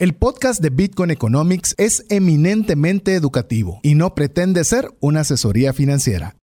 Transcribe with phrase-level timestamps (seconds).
[0.00, 6.36] El podcast de Bitcoin Economics es eminentemente educativo y no pretende ser una asesoría financiera.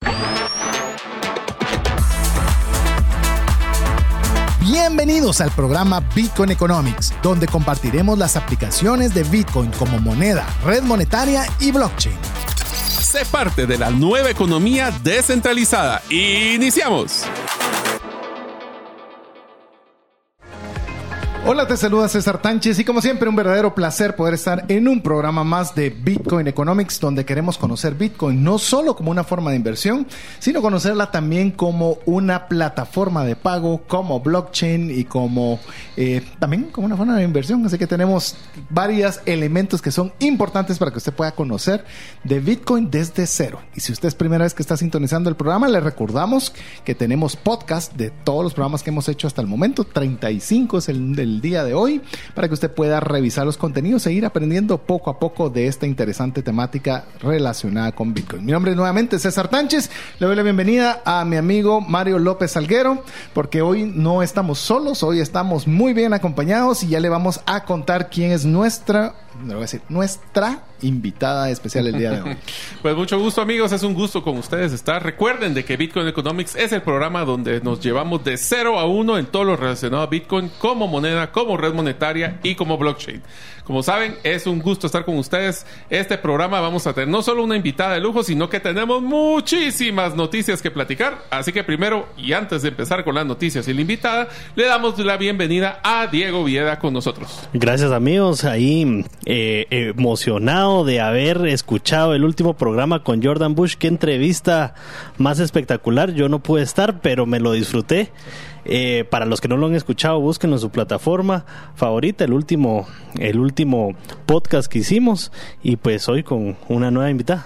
[4.60, 11.46] Bienvenidos al programa Bitcoin Economics, donde compartiremos las aplicaciones de Bitcoin como moneda, red monetaria
[11.62, 12.18] y blockchain.
[12.90, 16.02] Sé parte de la nueva economía descentralizada.
[16.10, 17.24] Iniciamos.
[21.48, 25.00] Hola, te saluda César Tánchez y como siempre un verdadero placer poder estar en un
[25.00, 29.58] programa más de Bitcoin Economics donde queremos conocer Bitcoin no solo como una forma de
[29.58, 30.08] inversión,
[30.40, 35.60] sino conocerla también como una plataforma de pago, como blockchain y como
[35.96, 37.64] eh, también como una forma de inversión.
[37.64, 38.36] Así que tenemos
[38.72, 41.86] varios elementos que son importantes para que usted pueda conocer
[42.24, 43.62] de Bitcoin desde cero.
[43.76, 47.36] Y si usted es primera vez que está sintonizando el programa, le recordamos que tenemos
[47.36, 49.84] podcast de todos los programas que hemos hecho hasta el momento.
[49.84, 51.02] 35 es el
[51.36, 52.02] del día de hoy
[52.34, 55.86] para que usted pueda revisar los contenidos e ir aprendiendo poco a poco de esta
[55.86, 58.46] interesante temática relacionada con Bitcoin.
[58.46, 59.90] Mi nombre es nuevamente César Tánchez.
[60.20, 65.04] Le doy la bienvenida a mi amigo Mario López Salguero porque hoy no estamos solos,
[65.04, 69.48] hoy estamos muy bien acompañados y ya le vamos a contar quién es nuestra, no
[69.48, 72.38] voy a decir, nuestra invitada especial el día de hoy.
[72.82, 75.04] pues mucho gusto amigos, es un gusto con ustedes estar.
[75.04, 79.18] Recuerden de que Bitcoin Economics es el programa donde nos llevamos de 0 a 1
[79.18, 83.22] en todo lo relacionado a Bitcoin como moneda, como red monetaria y como blockchain.
[83.66, 85.66] Como saben, es un gusto estar con ustedes.
[85.90, 90.16] Este programa vamos a tener no solo una invitada de lujo, sino que tenemos muchísimas
[90.16, 91.24] noticias que platicar.
[91.32, 95.00] Así que primero, y antes de empezar con las noticias y la invitada, le damos
[95.00, 97.50] la bienvenida a Diego Vieda con nosotros.
[97.54, 103.76] Gracias amigos, ahí eh, emocionado de haber escuchado el último programa con Jordan Bush.
[103.76, 104.74] Qué entrevista
[105.20, 106.14] más espectacular.
[106.14, 108.12] Yo no pude estar, pero me lo disfruté.
[108.66, 112.88] Eh, para los que no lo han escuchado, búsquenlo en su plataforma favorita, el último,
[113.20, 113.92] el último
[114.26, 115.32] podcast que hicimos.
[115.62, 117.46] Y pues hoy con una nueva invitada.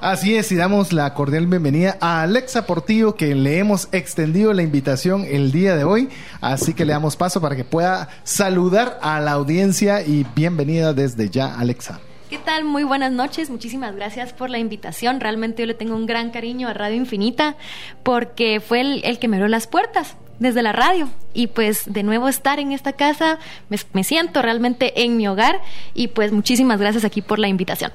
[0.00, 4.62] Así es, y damos la cordial bienvenida a Alexa Portillo, que le hemos extendido la
[4.62, 6.08] invitación el día de hoy.
[6.40, 11.28] Así que le damos paso para que pueda saludar a la audiencia y bienvenida desde
[11.28, 12.00] ya, Alexa.
[12.32, 12.64] ¿Qué tal?
[12.64, 13.50] Muy buenas noches.
[13.50, 15.20] Muchísimas gracias por la invitación.
[15.20, 17.56] Realmente yo le tengo un gran cariño a Radio Infinita
[18.02, 21.10] porque fue el, que me abrió las puertas desde la radio.
[21.34, 23.38] Y pues de nuevo estar en esta casa,
[23.68, 25.60] me, siento realmente en mi hogar
[25.92, 27.92] y pues muchísimas gracias aquí por la invitación.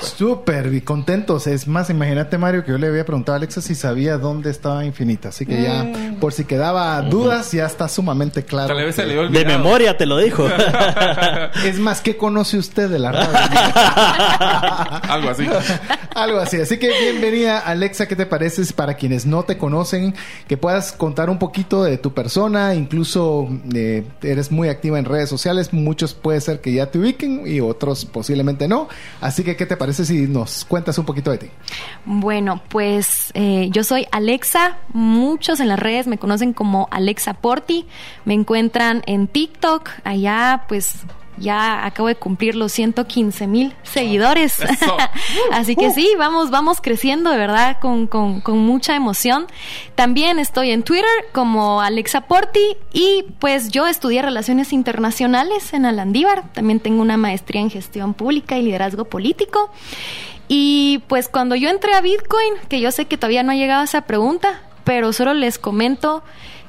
[0.00, 1.46] Súper, y contentos.
[1.46, 4.84] Es más, imagínate, Mario, que yo le había preguntado a Alexa si sabía dónde estaba
[4.84, 5.28] Infinita.
[5.28, 6.16] Así que ya, Mm.
[6.20, 8.74] por si quedaba dudas, ya está sumamente claro.
[8.74, 10.46] Tal vez se que- le dio De memoria te lo dijo.
[11.64, 13.30] Es más, ¿qué conoce usted de la radio?
[15.10, 15.46] Algo así.
[16.14, 16.60] Algo así.
[16.60, 18.06] Así que bienvenida, Alexa.
[18.06, 20.14] ¿Qué te pareces para quienes no te conocen?
[20.48, 22.74] Que puedas contar un poquito de tu persona.
[22.74, 25.72] Incluso eh, eres muy activa en redes sociales.
[25.72, 28.88] Muchos puede ser que ya te ubiquen y otros posiblemente no.
[29.20, 31.50] Así que, ¿qué te parece si nos cuentas un poquito de ti?
[32.04, 34.78] Bueno, pues eh, yo soy Alexa.
[34.92, 37.86] Muchos en las redes me conocen como Alexa Porti.
[38.24, 39.90] Me encuentran en TikTok.
[40.04, 41.04] Allá, pues
[41.36, 44.56] ya acabo de cumplir los 115 mil seguidores.
[45.52, 49.46] Así que sí, vamos, vamos creciendo de verdad con, con, con mucha emoción.
[49.94, 56.52] También estoy en Twitter como Alexa Porti y pues yo estudié Relaciones Internacionales en Alandívar.
[56.52, 59.70] También tengo una maestría en Gestión Pública y Liderazgo Político.
[60.48, 63.80] Y pues cuando yo entré a Bitcoin, que yo sé que todavía no ha llegado
[63.80, 66.22] a esa pregunta, pero solo les comento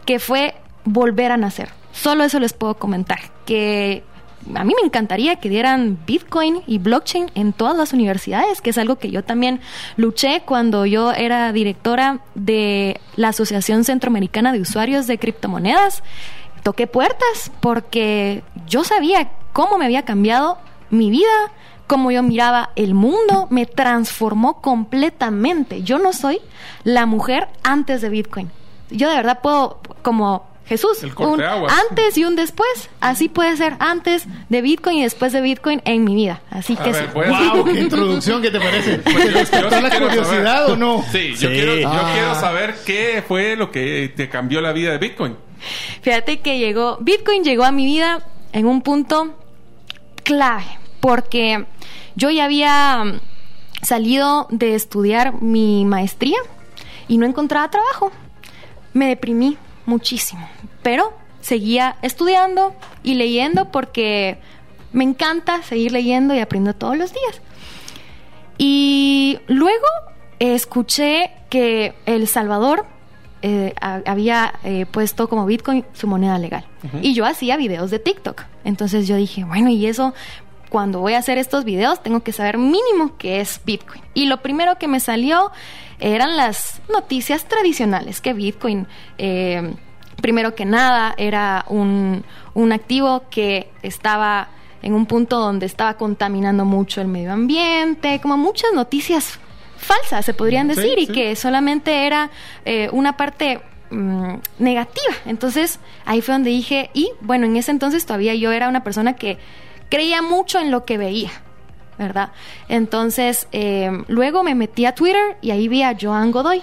[0.06, 0.56] que fue
[0.86, 1.70] volver a nacer.
[1.92, 4.03] Solo eso les puedo comentar, que
[4.54, 8.78] a mí me encantaría que dieran Bitcoin y blockchain en todas las universidades, que es
[8.78, 9.60] algo que yo también
[9.98, 16.04] luché cuando yo era directora de la Asociación Centroamericana de Usuarios de Criptomonedas.
[16.64, 20.58] Toqué puertas porque yo sabía cómo me había cambiado
[20.90, 21.52] mi vida,
[21.88, 25.84] cómo yo miraba el mundo, me transformó completamente.
[25.84, 26.40] Yo no soy
[26.84, 28.52] la mujer antes de Bitcoin.
[28.90, 32.90] Yo de verdad puedo, como Jesús, El un antes y un después.
[33.00, 36.41] Así puede ser antes de Bitcoin y después de Bitcoin en mi vida.
[36.50, 37.09] Así A que ver, sí.
[37.14, 37.29] pues.
[37.29, 37.66] ¡Wow!
[37.66, 38.41] ¡Qué introducción!
[38.41, 38.97] ¿Qué te parece?
[38.97, 40.72] ¿Te Yo- yo sí la quiero curiosidad saber.
[40.72, 41.06] o no?
[41.12, 41.47] Sí, yo, Sí.
[41.56, 42.12] Quiero, yo Ah.
[42.14, 45.38] quiero saber qué fue lo que te cambió la vida de Bitcoin.
[46.02, 49.38] Fíjate que llegó, Bitcoin llegó a mi vida en un punto
[50.23, 50.66] clave,
[51.00, 51.66] porque
[52.16, 53.20] yo ya había mm,
[53.84, 56.38] salido de estudiar mi maestría
[57.08, 58.12] y no encontraba trabajo.
[58.94, 60.47] Me deprimí muchísimo,
[60.85, 61.11] pero
[61.41, 64.37] seguía estudiando y leyendo porque
[64.93, 67.41] me encanta seguir leyendo y aprendiendo todos los días.
[68.59, 69.87] Y luego
[70.37, 72.85] escuché que El Salvador
[73.41, 76.66] eh, a- había eh, puesto como Bitcoin su moneda legal.
[77.02, 78.43] Y yo hacía videos de TikTok.
[78.64, 80.14] Entonces yo dije, bueno, y eso,
[80.70, 84.02] cuando voy a hacer estos videos, tengo que saber mínimo qué es Bitcoin.
[84.14, 85.52] Y lo primero que me salió
[85.99, 88.85] eran las noticias tradicionales, que Bitcoin...
[89.17, 89.73] eh,
[90.22, 92.23] primero que nada, era un,
[92.53, 94.50] un activo que estaba
[94.82, 99.40] en un punto donde estaba contaminando mucho el medio ambiente, como muchas noticias
[99.78, 101.12] falsas, se podrían Sí, decir, y sí.
[101.14, 102.29] que solamente era
[102.66, 105.16] eh, una parte mm, negativa.
[105.26, 109.14] Entonces, ahí fue donde dije, y bueno, en ese entonces todavía yo era una persona
[109.16, 109.38] que
[109.90, 111.32] creía mucho en lo que veía.
[111.97, 112.32] ¿Verdad?
[112.67, 116.62] Entonces, eh, luego me metí a Twitter y ahí vi a Joan Godoy.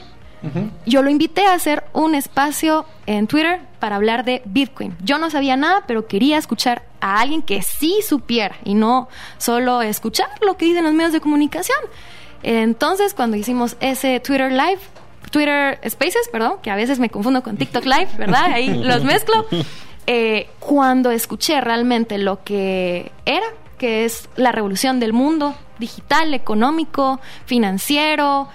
[0.86, 4.96] Yo lo invité a hacer un espacio en Twitter para hablar de Bitcoin.
[5.02, 9.08] Yo no sabía nada, pero quería escuchar a alguien que sí supiera y no
[9.38, 11.78] solo escuchar lo que dicen los medios de comunicación.
[12.42, 14.80] Entonces, cuando hicimos ese Twitter Live,
[15.30, 18.52] Twitter Spaces, perdón, que a veces me confundo con TikTok Live, ¿verdad?
[18.52, 19.46] Ahí los mezclo.
[20.06, 23.46] Eh, cuando escuché realmente lo que era,
[23.78, 28.48] que es la revolución del mundo digital, económico, financiero,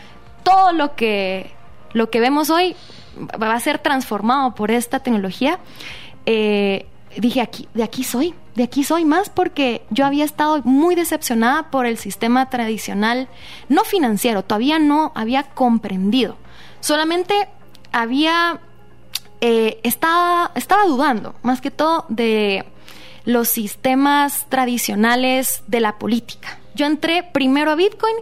[0.43, 1.51] todo lo que,
[1.93, 2.75] lo que vemos hoy
[3.41, 5.59] va a ser transformado por esta tecnología.
[6.25, 6.85] Eh,
[7.17, 11.69] dije, aquí, de aquí soy, de aquí soy más porque yo había estado muy decepcionada
[11.69, 13.27] por el sistema tradicional,
[13.69, 16.37] no financiero, todavía no había comprendido.
[16.79, 17.47] Solamente
[17.91, 18.59] había,
[19.41, 22.65] eh, estaba, estaba dudando, más que todo, de
[23.25, 26.59] los sistemas tradicionales de la política.
[26.75, 28.15] Yo entré primero a Bitcoin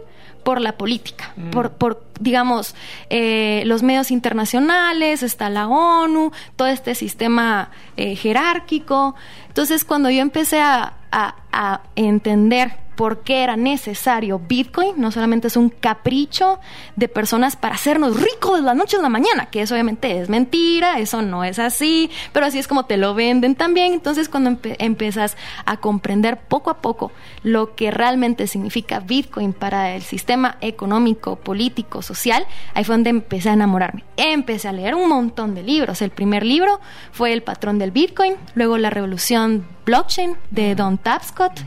[0.46, 2.76] por la política, por, por, digamos,
[3.10, 9.16] eh, los medios internacionales, está la ONU, todo este sistema eh, jerárquico.
[9.48, 15.46] Entonces, cuando yo empecé a, a- a entender por qué era necesario Bitcoin, no solamente
[15.48, 16.58] es un capricho
[16.96, 20.28] de personas para hacernos ricos de la noche a la mañana, que eso obviamente es
[20.28, 23.92] mentira, eso no es así, pero así es como te lo venden también.
[23.92, 27.12] Entonces, cuando empe- empiezas a comprender poco a poco
[27.42, 33.50] lo que realmente significa Bitcoin para el sistema económico, político, social, ahí fue donde empecé
[33.50, 34.04] a enamorarme.
[34.16, 36.00] Empecé a leer un montón de libros.
[36.00, 36.80] El primer libro
[37.12, 41.60] fue El patrón del Bitcoin, luego La revolución blockchain de Don Tapscott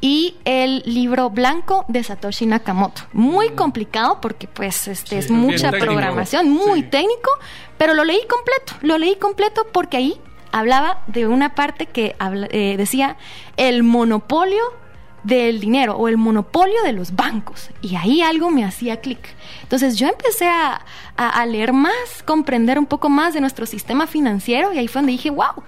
[0.00, 3.02] y el libro blanco de Satoshi Nakamoto.
[3.12, 5.86] Muy complicado porque pues este es Sí, mucha técnico.
[5.86, 6.88] programación, muy Sí.
[6.88, 7.30] técnico,
[7.78, 10.20] pero lo leí completo, lo leí completo porque ahí
[10.52, 13.16] hablaba de una parte que habla- eh, decía
[13.56, 14.62] el monopolio
[15.24, 17.70] del dinero o el monopolio de los bancos.
[17.82, 19.34] Y ahí algo me hacía clic.
[19.62, 20.80] Entonces yo empecé a,
[21.16, 25.00] a- a leer más, comprender un poco más de nuestro sistema financiero y ahí fue
[25.00, 25.64] donde dije, wow,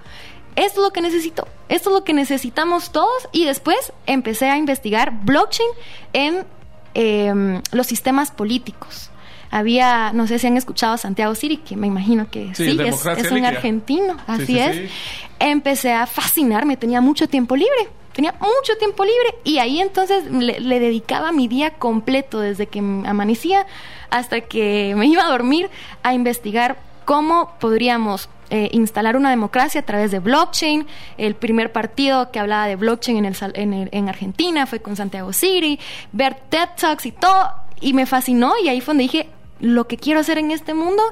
[0.55, 3.29] esto es lo que necesito, esto es lo que necesitamos todos.
[3.31, 5.69] Y después empecé a investigar blockchain
[6.13, 6.45] en
[6.93, 9.09] em, los sistemas políticos.
[9.49, 12.79] Había, no sé si han escuchado a Santiago Siri, que me imagino que Sí, sí,
[12.79, 14.91] es, un argentino, Sí, así sí, es.
[15.39, 19.35] Empecé a fascinarme, tenía mucho tiempo libre, tenía mucho tiempo libre.
[19.43, 23.65] Y ahí entonces le, le dedicaba mi día completo desde que amanecía
[24.09, 25.69] hasta que me iba a dormir
[26.03, 26.77] a investigar
[27.11, 30.87] cómo podríamos eh, instalar una democracia a través de blockchain.
[31.17, 35.33] El primer partido que hablaba de blockchain en, el, en, en Argentina fue con Santiago
[35.33, 35.77] City,
[36.13, 39.27] ver TED Talks y todo, y me fascinó y ahí fue donde dije,
[39.59, 41.03] lo que quiero hacer en este mundo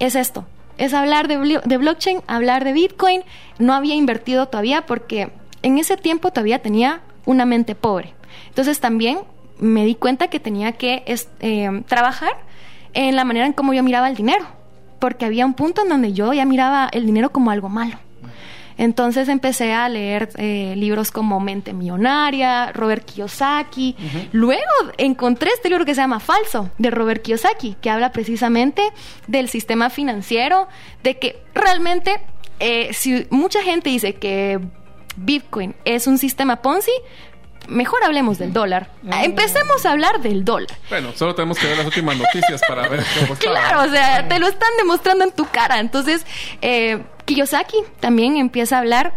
[0.00, 0.44] es esto,
[0.76, 3.22] es hablar de, blo- de blockchain, hablar de Bitcoin.
[3.58, 5.30] No había invertido todavía porque
[5.62, 8.12] en ese tiempo todavía tenía una mente pobre.
[8.48, 9.20] Entonces también
[9.58, 12.32] me di cuenta que tenía que eh, trabajar
[12.92, 14.44] en la manera en cómo yo miraba el dinero,
[15.02, 17.98] porque había un punto en donde yo ya miraba el dinero como algo malo.
[18.78, 23.96] Entonces empecé a leer eh, libros como Mente Millonaria, Robert Kiyosaki.
[24.30, 24.62] Luego
[24.98, 28.80] encontré este libro que se llama Falso, de Robert Kiyosaki, que habla precisamente
[29.26, 30.68] del sistema financiero,
[31.02, 32.20] de que realmente
[32.60, 34.60] eh, si mucha gente dice que
[35.16, 36.92] Bitcoin es un sistema Ponzi,
[37.68, 38.88] mejor hablemos del dólar.
[39.22, 40.76] Empecemos a hablar del dólar.
[40.88, 43.50] Bueno, solo tenemos que ver las últimas noticias para ver cómo está.
[43.50, 45.78] Claro, o sea, te lo están demostrando en tu cara.
[45.80, 46.24] Entonces,
[46.60, 49.14] eh, Kiyosaki también empieza a hablar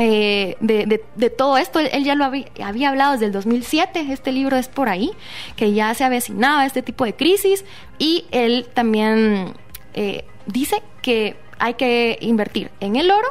[0.00, 1.78] eh, de, de- de todo esto.
[1.78, 4.06] Él, él ya lo había, había hablado desde el 2007.
[4.10, 5.10] Este libro es por ahí,
[5.56, 7.64] que ya se avecinaba este tipo de crisis.
[7.98, 9.54] Y él también
[9.94, 13.28] eh, dice que hay que invertir en el oro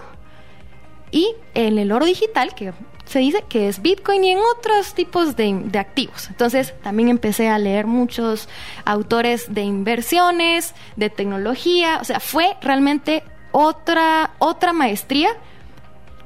[1.11, 2.73] y en el oro digital, que
[3.05, 6.27] se dice que es Bitcoin y en otros tipos de, de activos.
[6.29, 8.49] Entonces también empecé a leer muchos
[8.85, 15.29] autores de inversiones, de tecnología, o sea, fue realmente otra, otra maestría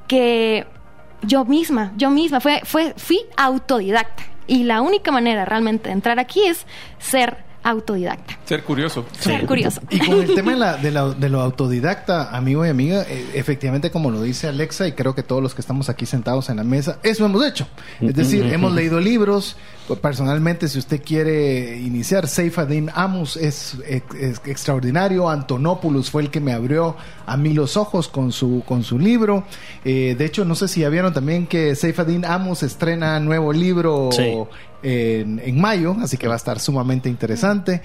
[0.07, 0.65] que
[1.21, 4.23] yo misma, yo misma, fue, fue, fui autodidacta.
[4.47, 6.65] Y la única manera realmente de entrar aquí es
[6.99, 8.37] ser autodidacta.
[8.45, 9.05] Ser curioso.
[9.19, 9.81] Ser curioso.
[9.89, 13.25] Y con el tema de, la, de, la- de lo autodidacta, amigo y amiga, eh,
[13.33, 16.57] efectivamente, como lo dice Alexa, y creo que todos los que estamos aquí sentados en
[16.57, 17.67] la mesa, eso hemos hecho.
[18.01, 19.57] Es decir, hemos leído libros.
[20.01, 25.29] Personalmente, si usted quiere iniciar, Seyfadin Amos es, es- es extraordinario.
[25.29, 26.95] Antonopoulos fue el que me abrió
[27.25, 29.45] a mí los ojos con su, con su libro.
[29.85, 34.09] Eh, de hecho, no sé si ya vieron también que Seyfadin Amos estrena nuevo libro
[34.11, 34.33] Sí.
[34.83, 37.81] En, en mayo, así que va a estar sumamente interesante.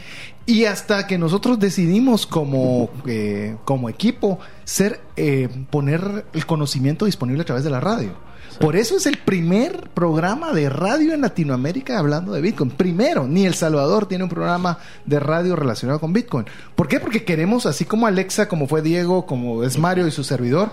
[0.47, 7.43] Y hasta que nosotros decidimos como, eh, como equipo ser eh, poner el conocimiento disponible
[7.43, 8.11] a través de la radio.
[8.61, 12.71] Por eso es el primer programa de radio en Latinoamérica hablando de Bitcoin.
[12.71, 16.47] Primero, ni El Salvador tiene un programa de radio relacionado con Bitcoin.
[16.77, 17.01] ¿Por qué?
[17.01, 20.71] Porque queremos, así como Alexa, como fue Diego, como es Mario y su servidor,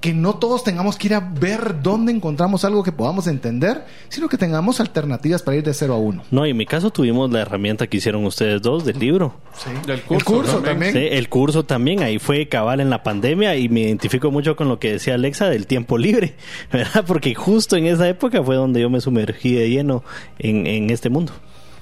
[0.00, 4.28] que no todos tengamos que ir a ver dónde encontramos algo que podamos entender, sino
[4.28, 6.22] que tengamos alternativas para ir de cero a uno.
[6.30, 9.34] No, y en mi caso tuvimos la herramienta que hicieron ustedes dos del libro.
[9.86, 10.92] Del El curso también.
[10.92, 14.68] Sí, el curso también, ahí fue cabal en la pandemia y me identifico mucho con
[14.68, 16.36] lo que decía Alexa del tiempo libre,
[16.72, 17.04] ¿verdad?
[17.06, 20.04] Porque justo en esa época fue donde yo me sumergí de lleno
[20.38, 21.32] en, en este mundo.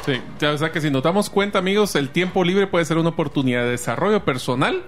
[0.06, 2.96] Sí, ya, o sea que si nos damos cuenta, amigos, el tiempo libre puede ser
[2.96, 4.84] una oportunidad de desarrollo personal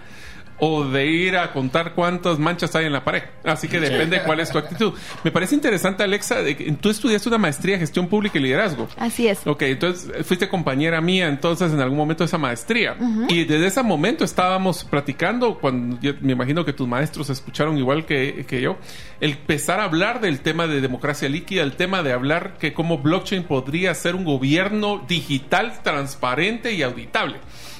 [0.60, 3.22] o de ir a contar cuántas manchas hay en la pared.
[3.44, 4.92] Así que depende cuál es tu actitud.
[5.24, 8.88] Me parece interesante, Alexa, de que tú estudiaste una maestría en gestión pública y liderazgo.
[8.96, 9.46] Así es.
[9.46, 12.96] Ok, entonces eh, fuiste compañera mía entonces en algún momento de esa maestría.
[13.28, 18.04] Y desde ese momento estábamos platicando, cuando yo me imagino que tus maestros escucharon igual
[18.06, 18.76] que, que yo,
[19.20, 22.98] el empezar a hablar del tema de democracia líquida, el tema de hablar que cómo
[22.98, 27.38] blockchain podría ser un gobierno digital, transparente y auditable.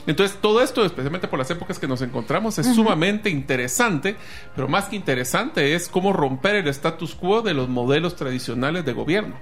[0.09, 4.17] Entonces, todo esto, especialmente por las épocas que nos encontramos, es sumamente interesante,
[4.57, 8.95] pero más que interesante es cómo romper el status quo de los modelos tradicionales de
[8.95, 9.37] gobierno.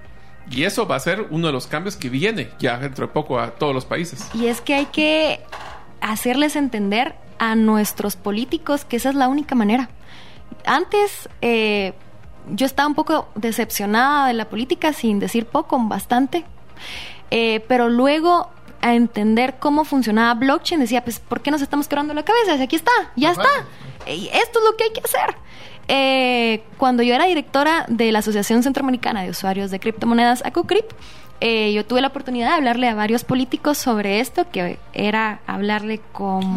[0.51, 3.39] Y eso va a ser uno de los cambios que viene ya dentro de poco
[3.39, 4.29] a todos los países.
[4.35, 5.41] Y es que hay que
[6.01, 9.89] hacerles entender a nuestros políticos que esa es la única manera.
[10.65, 11.95] Antes eh,
[12.51, 16.45] yo estaba un poco decepcionada de la política, sin decir poco, bastante.
[17.31, 18.51] Eh, pero luego
[18.87, 22.63] a entender cómo funcionaba blockchain, decía, pues, ¿por qué nos estamos quebrando la cabeza?
[22.63, 23.49] Aquí está, ya está.
[24.07, 25.37] Esto es lo que hay que hacer.
[25.89, 30.85] Eh, cuando yo era directora de la Asociación Centroamericana de Usuarios de Criptomonedas, ACUCRIP,
[31.41, 36.01] eh, yo tuve la oportunidad de hablarle a varios políticos sobre esto, que era hablarle
[36.13, 36.57] como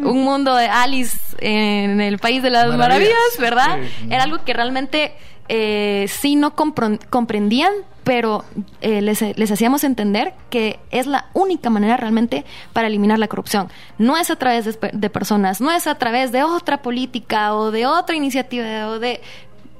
[0.00, 2.88] un mundo de Alice en el País de las Maravillas.
[2.88, 3.78] Maravillas, ¿verdad?
[4.00, 4.08] Sí.
[4.10, 5.14] Era algo que realmente
[5.48, 7.72] eh, sí no comprendían,
[8.04, 8.44] pero
[8.80, 13.68] eh, les, les hacíamos entender que es la única manera realmente para eliminar la corrupción.
[13.98, 17.86] No es a través de, personas, no es a través de otra política o de
[17.86, 19.20] otra iniciativa o de...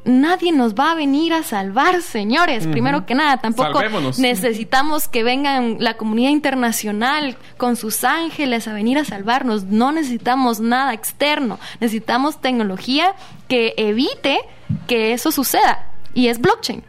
[0.05, 2.69] Nadie nos va a venir a salvar, señores.
[2.69, 3.81] Primero que nada, tampoco
[4.19, 9.65] necesitamos que vengan la comunidad internacional con sus ángeles a venir a salvarnos.
[9.65, 11.59] No necesitamos nada externo.
[11.81, 13.15] Necesitamos tecnología
[13.49, 14.39] que evite
[14.87, 15.91] que eso suceda.
[16.15, 16.83] Y es blockchain.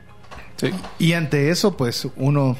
[0.57, 0.72] Sí.
[1.00, 2.55] Y ante eso, pues uno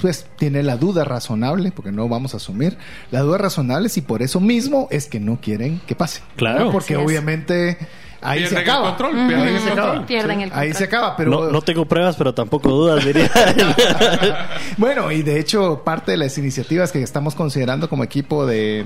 [0.00, 2.78] pues tiene la duda razonable, porque no vamos a asumir,
[3.10, 6.22] la duda razonable si por eso mismo es que no quieren que pase.
[6.36, 6.70] Claro.
[6.70, 7.78] Porque es.
[8.20, 8.88] Ahí se Pierden el acaba.
[8.88, 9.88] control, Ahí pierden el se control.
[9.90, 10.06] acaba.
[10.06, 13.30] Pierden el Ahí se acaba, pero no, no tengo pruebas, pero tampoco dudas, diría.
[14.76, 18.84] Bueno, y de hecho, parte de las iniciativas que estamos considerando como equipo de,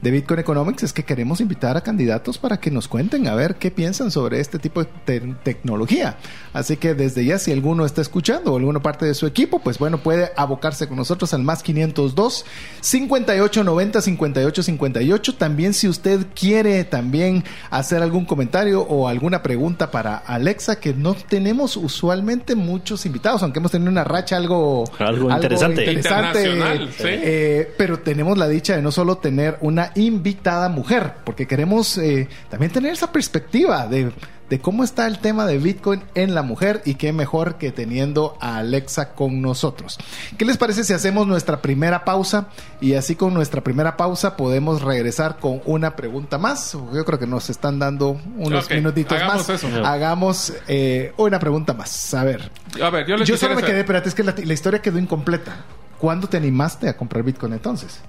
[0.00, 3.56] de Bitcoin Economics es que queremos invitar a candidatos para que nos cuenten a ver
[3.56, 6.16] qué piensan sobre este tipo de te- tecnología.
[6.52, 9.78] Así que desde ya, si alguno está escuchando o alguna parte de su equipo, pues
[9.78, 12.44] bueno, puede abocarse con nosotros al más 502
[12.80, 15.34] 58 90 58 58.
[15.36, 21.14] También, si usted quiere también hacer algún comentario o alguna pregunta para Alexa, que no
[21.14, 25.92] tenemos usualmente muchos invitados, aunque hemos tenido una racha algo, Algo interesante.
[25.92, 27.04] Internacional, sí.
[27.06, 32.28] eh, pero tenemos la dicha de no solo tener una invitada mujer, porque queremos eh,
[32.48, 34.12] también tener esa perspectiva de,
[34.52, 38.36] de cómo está el tema de Bitcoin en la mujer y qué mejor que teniendo
[38.38, 39.96] a Alexa con nosotros.
[40.36, 44.82] ¿Qué les parece si hacemos nuestra primera pausa y así con nuestra primera pausa podemos
[44.82, 46.72] regresar con una pregunta más?
[46.92, 49.64] Yo creo que nos están dando unos Ok, minutitos hagamos más.
[49.64, 49.68] eso.
[49.86, 52.12] Hagamos eh, una pregunta más.
[52.12, 52.50] A ver.
[52.82, 54.98] A ver, yo le Yo solo me quedé, espérate, es que la, la historia quedó
[54.98, 55.64] incompleta.
[55.96, 58.00] ¿Cuándo te animaste a comprar Bitcoin entonces?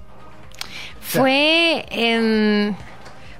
[1.00, 2.76] Fue en...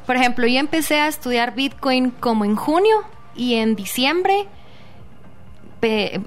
[0.06, 4.46] Por ejemplo, yo empecé a estudiar Bitcoin como en junio y en diciembre...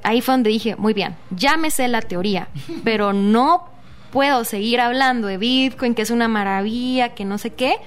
[0.04, 2.48] ahí fue donde dije, muy bien, ya me sé la teoría,
[2.84, 3.70] pero no
[4.12, 7.78] puedo seguir hablando de Bitcoin, que es una maravilla, que no sé qué,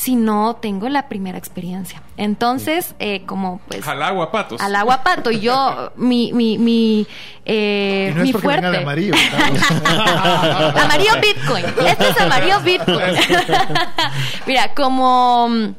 [0.00, 2.00] si no tengo la primera experiencia.
[2.16, 3.86] Entonces, eh, como pues...
[3.86, 4.58] Al agua, patos.
[4.58, 5.30] Al agua, pato.
[5.30, 7.06] Y yo, mi, mi, mi,
[7.44, 8.78] eh, Y no es mi porque venga fuerte...
[8.78, 9.14] de amarillo.
[10.82, 11.66] amarillo Bitcoin.
[11.86, 12.98] Este es amarillo Bitcoin.
[14.46, 15.74] Mira, como mm,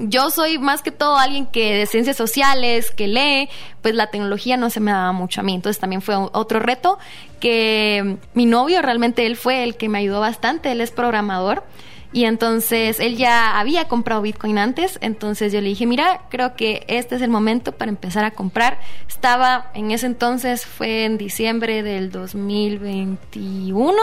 [0.00, 3.48] yo soy más que todo alguien que de ciencias sociales, que lee,
[3.80, 5.54] pues la tecnología no se me daba mucho a mí.
[5.54, 6.98] Entonces también fue otro reto
[7.40, 10.72] que mm, mi novio realmente él fue el que me ayudó bastante.
[10.72, 11.64] Él es programador.
[12.12, 16.84] Y entonces él ya había comprado Bitcoin antes, entonces yo le dije, mira, creo que
[16.88, 18.78] este es el momento para empezar a comprar.
[19.08, 23.96] Estaba en ese entonces, fue en diciembre del 2021,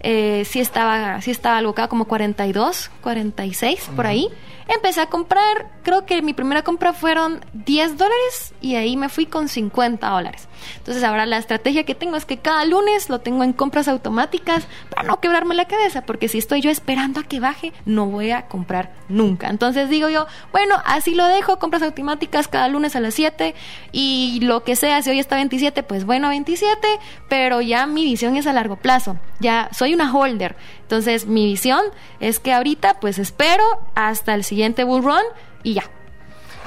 [0.00, 4.28] eh, sí estaba, sí estaba alocado como 42, 46 por ahí.
[4.68, 9.26] Empecé a comprar, creo que mi primera compra fueron 10 dólares y ahí me fui
[9.26, 10.48] con 50 dólares.
[10.78, 14.66] Entonces ahora la estrategia que tengo es que cada lunes lo tengo en compras automáticas
[14.90, 18.32] para no quebrarme la cabeza, porque si estoy yo esperando a que baje, no voy
[18.32, 19.50] a comprar nunca.
[19.50, 23.54] Entonces digo yo, bueno, así lo dejo, compras automáticas cada lunes a las 7
[23.92, 26.88] y lo que sea, si hoy está 27, pues bueno, 27,
[27.28, 29.16] pero ya mi visión es a largo plazo.
[29.38, 30.56] Ya soy una holder.
[30.82, 31.80] Entonces mi visión
[32.20, 35.22] es que ahorita pues espero hasta el siguiente bull run
[35.62, 35.90] y ya.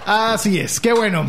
[0.06, 1.24] Así es, qué bueno.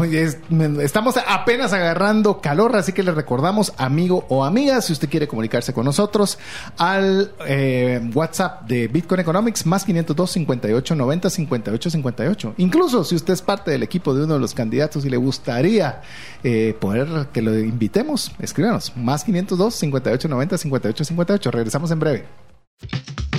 [0.80, 5.72] Estamos apenas agarrando calor, así que le recordamos, amigo o amiga, si usted quiere comunicarse
[5.72, 6.38] con nosotros,
[6.78, 12.54] al eh, WhatsApp de Bitcoin Economics, más 502 58 90 58 58.
[12.56, 16.00] Incluso si usted es parte del equipo de uno de los candidatos y le gustaría
[16.42, 21.50] eh, poder que lo invitemos, escríbanos, más 502 58 90 58 58.
[21.50, 22.24] Regresamos en breve.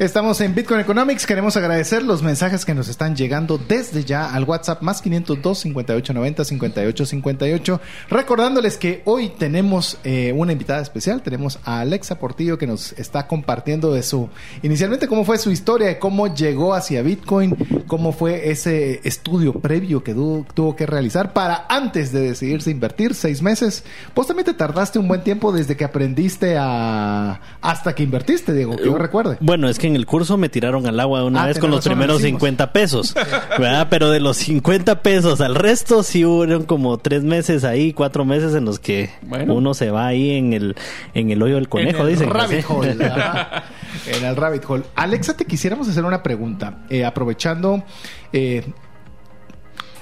[0.00, 1.26] Estamos en Bitcoin Economics.
[1.26, 6.42] Queremos agradecer los mensajes que nos están llegando desde ya al WhatsApp más 502 5890
[6.42, 7.80] 5858.
[8.08, 11.20] Recordándoles que hoy tenemos eh, una invitada especial.
[11.20, 14.30] Tenemos a Alexa Portillo que nos está compartiendo de su
[14.62, 17.54] inicialmente cómo fue su historia, de cómo llegó hacia Bitcoin,
[17.86, 23.42] cómo fue ese estudio previo que tuvo que realizar para antes de decidirse invertir seis
[23.42, 23.84] meses.
[24.14, 28.76] Vos también te tardaste un buen tiempo desde que aprendiste a hasta que invertiste, Diego,
[28.76, 29.36] que yo recuerde.
[29.40, 31.80] Bueno, es que en el curso me tiraron al agua una Ah, vez con los
[31.80, 32.40] razón, lo primeros hicimos.
[32.40, 33.14] 50 pesos,
[33.58, 33.88] ¿verdad?
[33.90, 38.54] Pero de los 50 pesos al resto sí hubo como tres meses ahí, cuatro meses
[38.54, 39.54] en los que Bueno.
[39.54, 40.76] uno se va ahí en el
[41.14, 42.30] en el hoyo del conejo, en el dicen.
[42.30, 42.66] rabbit ¿sí?
[42.68, 42.90] hole.
[44.06, 44.84] en el rabbit hole.
[44.94, 46.84] Alexa, te quisiéramos hacer una pregunta.
[46.88, 47.82] eh, aprovechando
[48.32, 48.64] eh,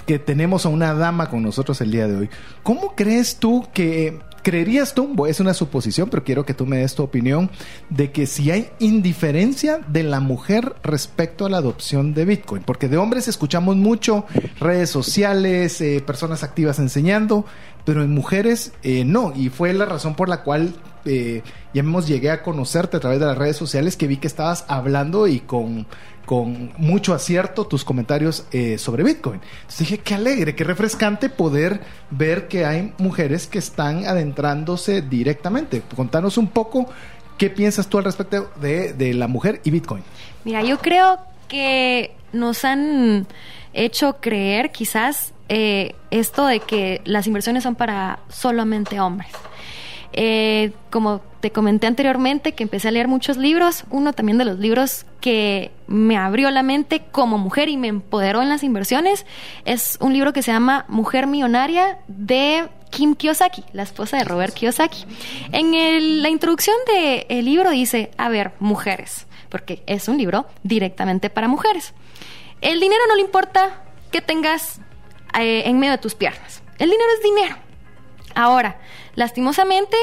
[0.06, 2.30] que tenemos a una dama con nosotros el día de hoy.
[2.62, 4.18] ¿Cómo crees tú que...
[4.48, 7.50] ¿Creerías tú, es una suposición, pero quiero que tú me des tu opinión,
[7.90, 12.62] de que si hay indiferencia de la mujer respecto a la adopción de Bitcoin?
[12.62, 14.24] Porque de hombres escuchamos mucho,
[14.58, 17.44] redes sociales, eh, personas activas enseñando,
[17.88, 19.32] pero en mujeres eh, no.
[19.34, 20.74] Y fue la razón por la cual
[21.06, 21.40] eh,
[21.72, 24.66] ya hemos llegué a conocerte a través de las redes sociales que vi que estabas
[24.68, 25.86] hablando y con,
[26.26, 29.40] con mucho acierto tus comentarios eh, sobre Bitcoin.
[29.62, 35.80] Entonces dije, qué alegre, qué refrescante poder ver que hay mujeres que están adentrándose directamente.
[35.96, 36.90] Contanos un poco
[37.38, 40.02] qué piensas tú al respecto de, de la mujer y Bitcoin.
[40.44, 43.26] Mira, yo creo que nos han
[43.84, 49.30] hecho creer quizás eh, esto de que las inversiones son para solamente hombres.
[50.12, 54.58] Eh, como te comenté anteriormente, que empecé a leer muchos libros, uno también de los
[54.58, 59.26] libros que me abrió la mente como mujer y me empoderó en las inversiones
[59.64, 64.54] es un libro que se llama Mujer Millonaria de Kim Kiyosaki, la esposa de Robert
[64.54, 65.04] Kiyosaki.
[65.52, 71.48] En la introducción del libro dice, a ver, mujeres, porque es un libro directamente para
[71.48, 71.94] mujeres.
[72.60, 74.80] El dinero no le importa que tengas
[75.38, 76.62] eh, en medio de tus piernas.
[76.78, 77.56] El dinero es dinero.
[78.34, 78.78] Ahora,
[79.14, 79.96] lastimosamente,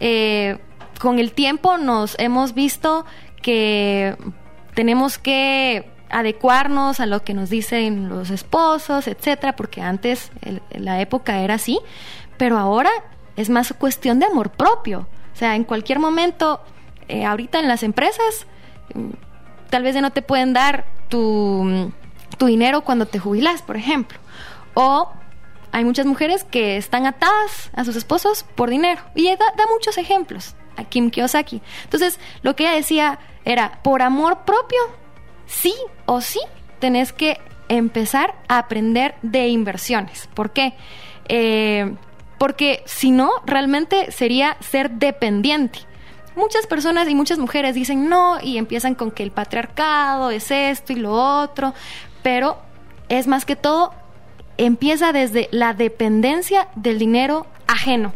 [0.00, 0.58] eh,
[1.00, 3.04] con el tiempo nos hemos visto
[3.42, 4.16] que
[4.74, 10.30] tenemos que adecuarnos a lo que nos dicen los esposos, etcétera, porque antes
[10.70, 11.80] la época era así,
[12.36, 12.90] pero ahora
[13.36, 15.08] es más cuestión de amor propio.
[15.32, 16.60] O sea, en cualquier momento
[17.08, 18.46] eh, ahorita en las empresas,
[18.94, 19.10] mm,
[19.70, 21.92] tal vez ya no te pueden dar tu,
[22.38, 24.18] tu dinero cuando te jubilas, por ejemplo.
[24.74, 25.10] O
[25.72, 29.02] hay muchas mujeres que están atadas a sus esposos por dinero.
[29.14, 31.62] Y da, da muchos ejemplos a Kim Kiyosaki.
[31.84, 34.78] Entonces, lo que ella decía era, por amor propio,
[35.46, 35.74] sí
[36.06, 36.40] o sí,
[36.78, 40.28] tenés que empezar a aprender de inversiones.
[40.34, 40.74] ¿Por qué?
[41.28, 41.94] Eh,
[42.38, 45.80] porque si no, realmente sería ser dependiente.
[46.36, 50.92] Muchas personas y muchas mujeres dicen no y empiezan con que el patriarcado es esto
[50.92, 51.74] y lo otro,
[52.22, 52.58] pero
[53.08, 53.92] es más que todo,
[54.56, 58.12] empieza desde la dependencia del dinero ajeno.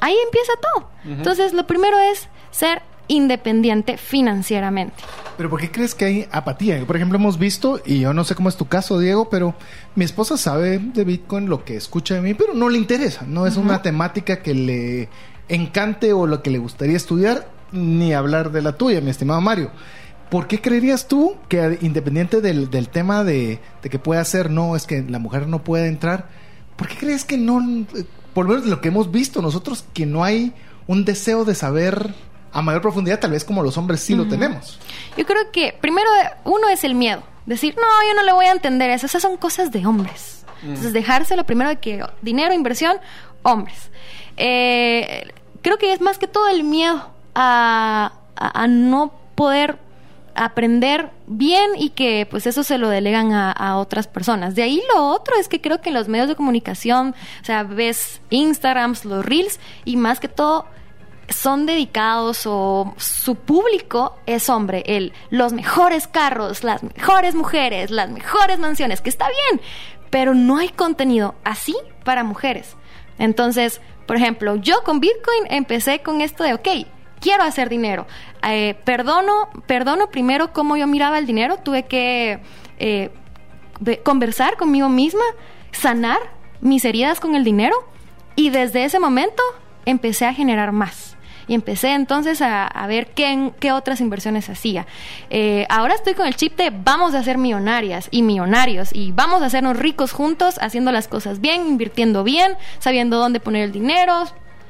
[0.00, 0.90] Ahí empieza todo.
[1.04, 4.94] Entonces, lo primero es ser independiente financieramente.
[5.36, 6.84] Pero ¿por qué crees que hay apatía?
[6.86, 9.54] Por ejemplo, hemos visto, y yo no sé cómo es tu caso, Diego, pero
[9.94, 13.24] mi esposa sabe de Bitcoin lo que escucha de mí, pero no le interesa.
[13.26, 15.08] No es una temática que le
[15.48, 19.70] encante o lo que le gustaría estudiar, ni hablar de la tuya, mi estimado Mario.
[20.30, 24.74] ¿Por qué creerías tú que independiente del, del tema de, de, que pueda ser, no,
[24.74, 26.28] es que la mujer no puede entrar,
[26.76, 27.86] ¿por qué crees que no,
[28.32, 30.54] por lo menos lo que hemos visto nosotros, que no hay
[30.86, 32.14] un deseo de saber
[32.54, 34.78] a mayor profundidad, tal vez como los hombres sí lo tenemos.
[35.16, 36.08] Yo creo que primero
[36.44, 37.22] uno es el miedo.
[37.46, 39.06] Decir, no, yo no le voy a entender eso.
[39.06, 40.46] Esas son cosas de hombres.
[40.62, 42.96] Entonces, dejárselo primero de que dinero, inversión,
[43.42, 43.90] hombres.
[44.36, 45.28] Eh,
[45.62, 49.78] creo que es más que todo el miedo a, a, no poder
[50.34, 54.54] aprender bien y que pues eso se lo delegan a, otras personas.
[54.54, 58.20] De ahí lo otro es que creo que los medios de comunicación, o sea, ves
[58.30, 60.66] Instagrams, los reels y más que todo
[61.28, 68.10] son dedicados o su público es hombre, el los mejores carros, las mejores mujeres, las
[68.10, 69.62] mejores mansiones, que está bien,
[70.10, 72.76] pero no hay contenido así para mujeres.
[73.18, 76.68] Entonces, por ejemplo, yo con Bitcoin empecé con esto de, ok,
[77.20, 78.06] quiero hacer dinero.
[78.46, 82.40] Eh, perdono, perdono primero cómo yo miraba el dinero, tuve que
[82.78, 83.10] eh,
[84.02, 85.24] conversar conmigo misma,
[85.72, 86.18] sanar
[86.60, 87.76] mis heridas con el dinero.
[88.36, 89.42] Y desde ese momento
[89.86, 91.13] empecé a generar más
[91.46, 94.86] y empecé entonces a, a ver qué, qué, otras inversiones hacía.
[95.30, 99.42] Eh, ahora estoy con el chip de vamos a ser millonarias y millonarios y vamos
[99.42, 104.24] a hacernos ricos juntos haciendo las cosas bien, invirtiendo bien, sabiendo dónde poner el dinero,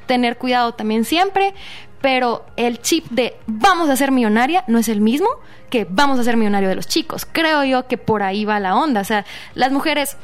[0.06, 1.54] tener cuidado también siempre,
[2.00, 5.28] pero el chip de vamos a ser millonaria no es el mismo
[5.70, 7.26] que vamos a ser millonario de los chicos.
[7.30, 9.00] Creo yo que por ahí va la onda.
[9.00, 10.16] O sea, las mujeres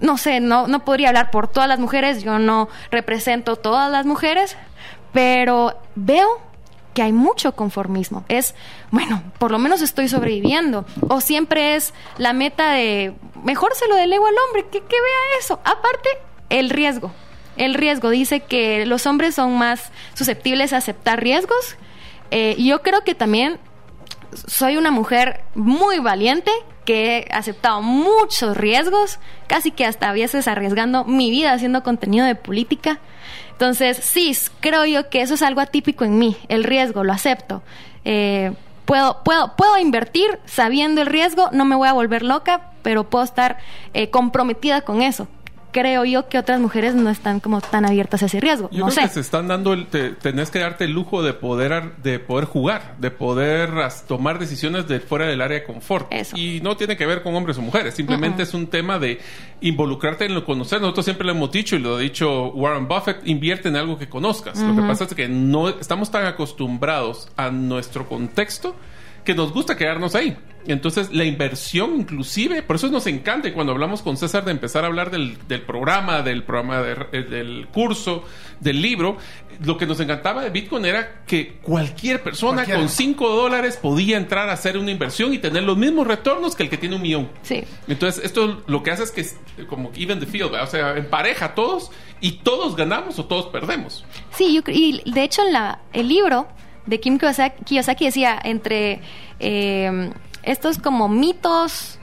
[0.00, 4.06] no sé, no, no podría hablar por todas las mujeres, yo no represento todas las
[4.06, 4.56] mujeres,
[5.12, 6.40] pero veo
[6.94, 8.24] que hay mucho conformismo.
[8.28, 8.54] Es,
[8.90, 10.84] bueno, por lo menos estoy sobreviviendo.
[11.08, 15.38] O siempre es la meta de, mejor se lo delego al hombre, que, que vea
[15.38, 15.60] eso.
[15.64, 16.08] Aparte,
[16.48, 17.12] el riesgo.
[17.56, 21.76] El riesgo dice que los hombres son más susceptibles a aceptar riesgos.
[22.30, 23.58] Eh, y yo creo que también
[24.46, 26.50] soy una mujer muy valiente
[26.84, 32.26] que he aceptado muchos riesgos, casi que hasta a veces arriesgando mi vida haciendo contenido
[32.26, 33.00] de política.
[33.60, 37.62] Entonces, sí, creo yo que eso es algo atípico en mí, el riesgo, lo acepto.
[38.06, 38.54] Eh,
[38.86, 43.22] puedo, puedo, puedo invertir sabiendo el riesgo, no me voy a volver loca, pero puedo
[43.22, 43.58] estar
[43.92, 45.28] eh, comprometida con eso
[45.72, 48.68] creo yo que otras mujeres no están como tan abiertas a ese riesgo.
[48.70, 49.00] Yo no creo sé.
[49.02, 52.44] que se están dando, el, te, tenés que darte el lujo de poder, de poder
[52.44, 56.12] jugar, de poder as, tomar decisiones de fuera del área de confort.
[56.12, 56.36] Eso.
[56.36, 58.48] Y no tiene que ver con hombres o mujeres, simplemente uh -uh.
[58.48, 59.20] es un tema de
[59.60, 60.80] involucrarte en lo conocer.
[60.80, 64.08] Nosotros siempre lo hemos dicho y lo ha dicho Warren Buffett, invierte en algo que
[64.08, 64.58] conozcas.
[64.58, 64.74] Uh -huh.
[64.74, 68.74] Lo que pasa es que no estamos tan acostumbrados a nuestro contexto
[69.30, 70.36] que nos gusta quedarnos ahí.
[70.66, 74.82] Entonces, la inversión inclusive, por eso nos encanta y cuando hablamos con César de empezar
[74.82, 78.24] a hablar del, del programa, del programa de, eh, del curso,
[78.58, 79.16] del libro,
[79.64, 82.80] lo que nos encantaba de Bitcoin era que cualquier persona Cualquiera.
[82.80, 86.64] con 5 dólares podía entrar a hacer una inversión y tener los mismos retornos que
[86.64, 87.30] el que tiene un millón.
[87.42, 87.62] Sí.
[87.86, 91.54] Entonces, esto lo que hace es que como even the field, o sea, empareja a
[91.54, 94.04] todos y todos ganamos o todos perdemos.
[94.36, 96.48] Sí, yo, y de hecho en la, el libro
[96.86, 99.00] de Kim Kiyosaki, Kiyosaki decía entre
[99.38, 100.10] eh,
[100.42, 102.00] estos como mitos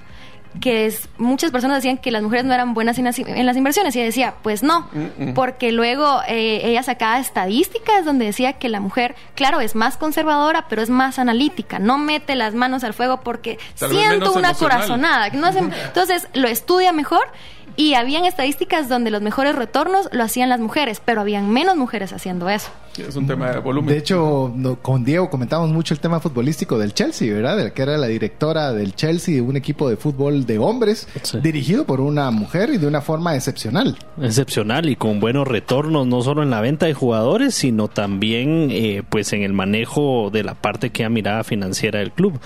[0.60, 3.58] que es, muchas personas decían que las mujeres no eran buenas en las, en las
[3.58, 5.34] inversiones y ella decía, pues no, mm -mm.
[5.34, 10.66] porque luego eh, ella sacaba estadísticas donde decía que la mujer, claro, es más conservadora,
[10.68, 14.56] pero es más analítica, no mete las manos al fuego porque Tal siento una emocional.
[14.56, 15.30] corazonada.
[15.32, 17.28] No hace, entonces lo estudia mejor
[17.76, 22.14] y habían estadísticas donde los mejores retornos lo hacían las mujeres, pero habían menos mujeres
[22.14, 22.72] haciendo eso.
[23.00, 23.90] Es un tema de volumen.
[23.94, 27.58] De hecho, no- con Diego comentamos mucho el tema futbolístico del Chelsea, ¿verdad?
[27.58, 31.40] De que era la directora del Chelsea, de un equipo de fútbol de hombres, Sí.
[31.42, 33.98] dirigido por una mujer y de una forma excepcional.
[34.22, 39.04] excepcional y con buenos retornos no solo en la venta de jugadores sino también eh,
[39.08, 42.40] pues en el manejo de la parte que ha mirada financiera del club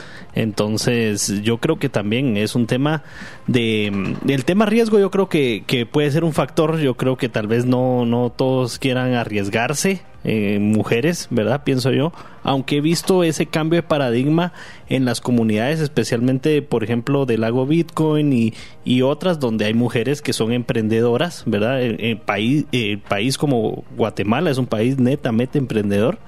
[0.51, 3.03] entonces yo creo que también es un tema
[3.47, 7.29] de el tema riesgo yo creo que, que puede ser un factor yo creo que
[7.29, 11.63] tal vez no no todos quieran arriesgarse eh, mujeres, ¿verdad?
[11.63, 14.53] Pienso yo, aunque he visto ese cambio de paradigma
[14.87, 18.53] en las comunidades, especialmente, por ejemplo, del lago Bitcoin y,
[18.85, 21.81] y otras donde hay mujeres que son emprendedoras, ¿verdad?
[21.81, 26.19] El, el país, el país como Guatemala es un país netamente emprendedor.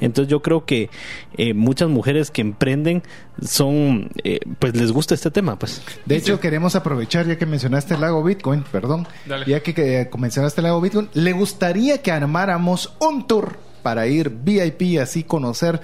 [0.00, 0.90] Entonces yo creo que
[1.36, 3.02] eh, muchas mujeres que emprenden
[3.42, 5.82] son, eh, pues les gusta este tema, pues.
[6.04, 9.46] De hecho, queremos aprovechar, ya que mencionaste el lago Bitcoin, perdón, Dale.
[9.46, 14.30] ya que, que mencionaste el lago Bitcoin, le gustaría que armáramos un tour para ir
[14.30, 15.80] VIP, así conocer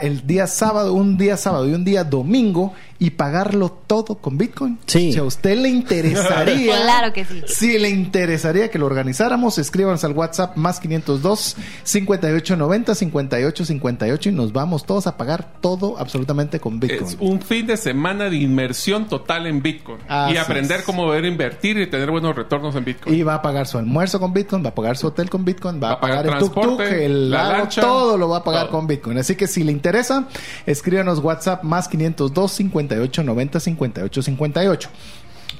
[0.00, 4.78] el día sábado, un día sábado y un día domingo y pagarlo todo con Bitcoin.
[4.86, 5.12] Sí.
[5.12, 6.78] Si a usted le interesaría.
[6.90, 7.42] Claro que sí.
[7.46, 14.52] Si le interesaría que lo organizáramos, escríbanos al WhatsApp más 502 5890 5858 y nos
[14.52, 17.04] vamos todos a pagar todo absolutamente con Bitcoin.
[17.04, 19.98] Es un fin de semana de inmersión total en Bitcoin.
[20.08, 20.86] Así y aprender es.
[20.86, 23.14] cómo poder invertir y tener buenos retornos en Bitcoin.
[23.14, 25.82] Y va a pagar su almuerzo con Bitcoin, va a pagar su hotel con Bitcoin,
[25.82, 28.66] va, a pagar, el tuk-tuk, transporte, el la lago, lancha, todo lo va a pagar
[28.66, 28.72] todo.
[28.72, 29.18] con Bitcoin.
[29.18, 30.28] Así que si le interesa,
[30.66, 34.90] escríbanos WhatsApp más 502 58 90 58 58.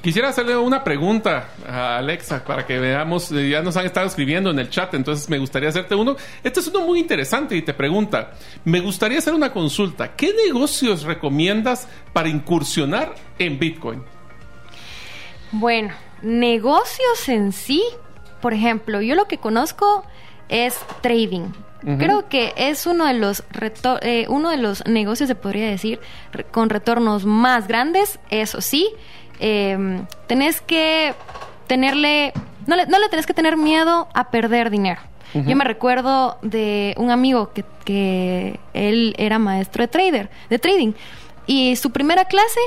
[0.01, 4.49] Quisiera hacerle una pregunta a Alexa para que veamos, eh, ya nos han estado escribiendo
[4.49, 6.15] en el chat, entonces me gustaría hacerte uno.
[6.43, 8.31] Este es uno muy interesante y te pregunta,
[8.65, 14.03] me gustaría hacer una consulta, ¿qué negocios recomiendas para incursionar en Bitcoin?
[15.51, 17.83] Bueno, negocios en sí,
[18.41, 20.03] por ejemplo, yo lo que conozco
[20.49, 21.49] es trading.
[21.97, 23.43] Creo que es uno de los
[24.01, 25.99] eh, uno de los negocios se podría decir
[26.31, 28.19] re- con retornos más grandes.
[28.29, 28.89] Eso sí,
[29.39, 31.13] eh, tenés que
[31.67, 32.33] tenerle
[32.67, 35.01] no le, no le tenés que tener miedo a perder dinero.
[35.33, 40.91] Yo me recuerdo de un amigo que, que él era maestro de trader, de trading,
[41.47, 42.59] y su primera clase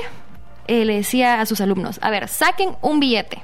[0.67, 3.43] eh, le decía a sus alumnos, a ver, saquen un billete,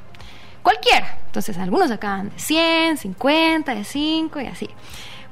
[0.63, 1.19] cualquiera.
[1.27, 4.69] Entonces, algunos sacaban de 100, 50, de 5 y así.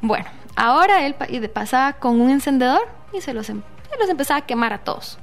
[0.01, 1.15] Bueno, ahora él
[1.53, 2.81] pasaba con un encendedor
[3.13, 5.17] y se los, em- se los empezaba a quemar a todos.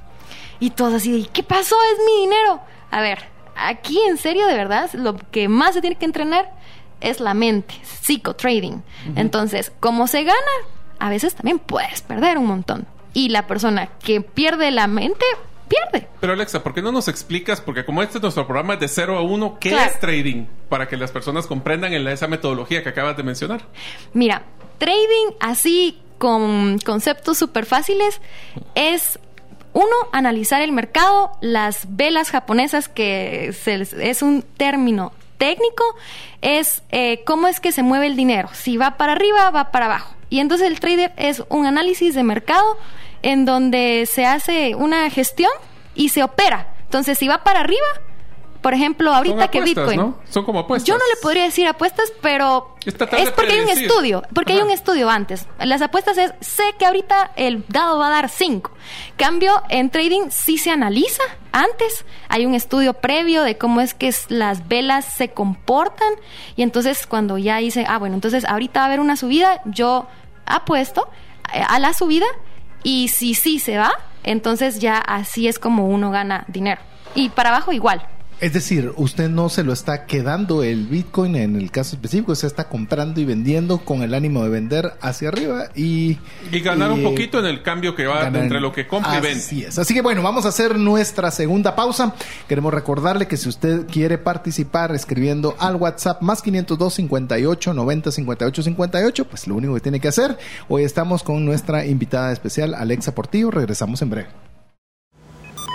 [0.59, 1.75] Y todos así, de, ¿qué pasó?
[1.93, 2.61] Es mi dinero.
[2.91, 6.51] A ver, aquí en serio, de verdad, lo que más se tiene que entrenar
[6.99, 8.83] es la mente, psicotrading.
[9.15, 10.37] Entonces, como se gana,
[10.99, 12.87] a veces también puedes perder un montón.
[13.13, 15.25] Y la persona que pierde la mente,
[15.67, 16.07] pierde.
[16.19, 17.61] Pero Alexa, ¿por qué no nos explicas?
[17.61, 19.91] Porque como este es nuestro programa de 0 a 1, ¿qué Claro.
[19.91, 20.45] es trading?
[20.69, 23.61] Para que las personas comprendan en la- esa metodología que acabas de mencionar.
[24.13, 24.43] Mira,
[24.77, 28.19] trading así con conceptos súper fáciles
[28.75, 29.19] es
[29.73, 35.83] uno, analizar el mercado, las velas japonesas, que se- es un término técnico,
[36.41, 38.49] es eh, cómo es que se mueve el dinero.
[38.53, 40.15] Si va para arriba, va para abajo.
[40.31, 42.77] Y entonces el trader es un análisis de mercado
[43.27, 45.51] en donde se hace una gestión
[45.95, 46.73] y se opera.
[46.83, 47.85] Entonces, si va para arriba,
[48.61, 49.97] por ejemplo, ahorita Son que Bitcoin.
[49.97, 50.17] ¿no?
[50.29, 50.87] Son como apuestas.
[50.87, 54.71] Yo no le podría decir apuestas, pero Es porque hay un estudio, porque hay un
[54.71, 55.45] estudio antes.
[55.59, 58.71] Las apuestas es, sé que ahorita el dado va a dar 5.
[59.17, 64.13] Cambio, en trading sí se analiza antes, hay un estudio previo de cómo es que
[64.29, 66.13] las velas se comportan
[66.55, 70.07] y entonces cuando ya dice, ah, bueno, entonces ahorita va a haber una subida, yo
[70.45, 71.09] apuesto
[71.53, 72.25] eh, a la subida
[72.87, 73.91] y si sí se va,
[74.23, 76.79] entonces ya así es como uno gana dinero.
[77.15, 78.01] Y para abajo igual.
[78.39, 82.45] Es decir, usted no se lo está quedando el Bitcoin en el caso específico, se
[82.45, 86.19] está comprando y vendiendo con el ánimo de vender hacia arriba y...
[86.51, 89.17] Y ganar un y, poquito en el cambio que va ganar- entre lo que compra
[89.17, 89.39] y vende.
[89.39, 89.79] Así es.
[89.79, 92.13] Así que bueno, vamos a hacer nuestra segunda pausa.
[92.47, 98.61] Queremos recordarle que si usted quiere participar escribiendo al WhatsApp más 502 58 90 58
[98.63, 100.37] 58, pues lo único que tiene que hacer.
[100.67, 103.49] Hoy estamos con nuestra invitada especial, Alexa Portillo.
[103.49, 104.46] Regresamos en breve.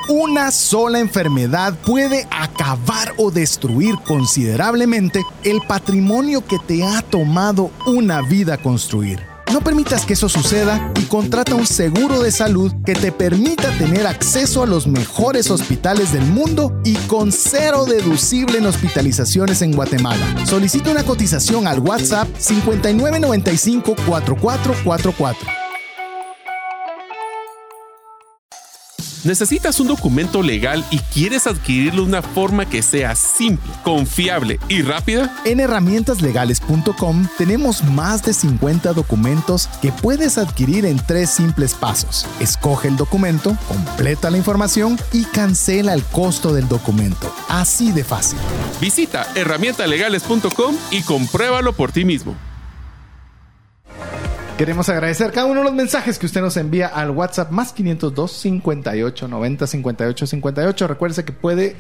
[0.09, 8.21] Una sola enfermedad puede acabar o destruir considerablemente el patrimonio que te ha tomado una
[8.23, 9.21] vida construir.
[9.53, 14.07] No permitas que eso suceda y contrata un seguro de salud que te permita tener
[14.07, 20.47] acceso a los mejores hospitales del mundo y con cero deducible en hospitalizaciones en Guatemala.
[20.47, 25.62] Solicita una cotización al WhatsApp 5995 4444.
[29.25, 34.83] ¿Necesitas un documento legal y quieres adquirirlo de una forma que sea simple, confiable y
[34.83, 35.33] rápida?
[35.45, 42.27] En herramientaslegales.com tenemos más de 50 documentos que puedes adquirir en tres simples pasos.
[42.41, 47.33] Escoge el documento, completa la información y cancela el costo del documento.
[47.49, 48.41] Así de fácil.
[48.81, 52.35] Visita herramientalegales.com y compruébalo por ti mismo.
[54.59, 58.31] Queremos agradecer cada uno de los mensajes que usted nos envía al WhatsApp más 502
[58.31, 60.87] 58 90 58 58.
[60.87, 61.75] Recuerde que puede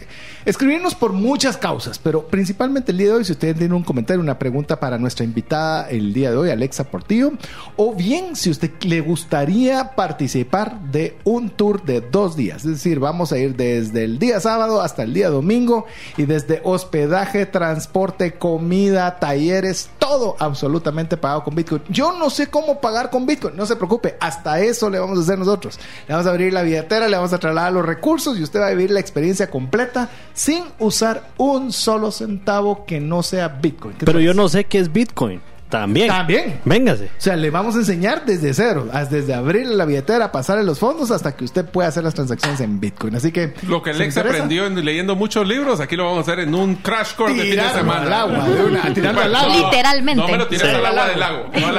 [0.47, 4.23] escribirnos por muchas causas, pero principalmente el día de hoy, si usted tiene un comentario,
[4.23, 7.33] una pregunta para nuestra invitada el día de hoy, Alexa Portillo,
[7.77, 12.99] o bien si usted le gustaría participar de un tour de dos días, es decir,
[12.99, 15.85] vamos a ir desde el día sábado hasta el día domingo
[16.17, 21.83] y desde hospedaje, transporte, comida, talleres, todo absolutamente pagado con Bitcoin.
[21.91, 23.57] Yo no sé cómo pagar con Bitcoin.
[23.57, 25.79] No se preocupe, hasta eso le vamos a hacer nosotros.
[26.07, 28.69] Le vamos a abrir la billetera, le vamos a trasladar los recursos y usted va
[28.69, 33.97] a vivir la experiencia completa sin usar un solo centavo que no sea Bitcoin.
[33.99, 35.41] Pero yo no sé qué es Bitcoin.
[35.73, 36.09] También.
[36.09, 36.61] También.
[36.67, 37.07] Véngase.
[37.07, 41.11] O sea, le vamos a enseñar desde cero, desde abrir la billetera, pasarle los fondos
[41.11, 43.17] hasta que usted pueda hacer las transacciones en Bitcoin.
[43.17, 43.55] Así que.
[43.67, 46.75] Lo que Alex aprendió en, leyendo muchos libros, aquí lo vamos a hacer en un
[46.75, 48.03] crash course de fin de semana.
[48.03, 49.55] Al agua, de una, tirando al lago.
[49.55, 50.23] Literalmente.
[50.23, 51.47] No me lo tiras al agua del lago.
[51.59, 51.75] No al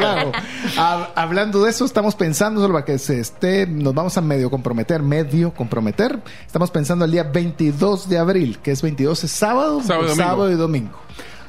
[0.00, 0.32] lago.
[0.76, 4.50] Ah, hablando de eso, estamos pensando solo para que se esté, nos vamos a medio
[4.50, 6.20] comprometer, medio comprometer.
[6.46, 10.24] Estamos pensando el día 22 de abril, que es 22 es sábado, Sábado y domingo.
[10.24, 10.98] sábado y domingo.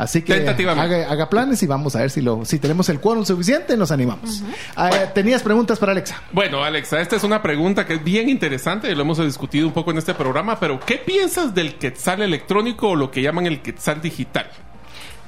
[0.01, 3.23] Así que haga, haga planes y vamos a ver si lo si tenemos el quórum
[3.23, 4.41] suficiente, nos animamos.
[4.75, 6.23] Ah, ¿Tenías preguntas para Alexa?
[6.31, 9.73] Bueno, Alexa, esta es una pregunta que es bien interesante y lo hemos discutido un
[9.73, 13.61] poco en este programa, pero ¿qué piensas del quetzal electrónico o lo que llaman el
[13.61, 14.49] quetzal digital?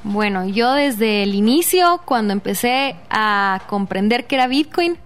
[0.01, 4.97] Bueno, yo desde el inicio, cuando empecé a comprender qué era Bitcoin,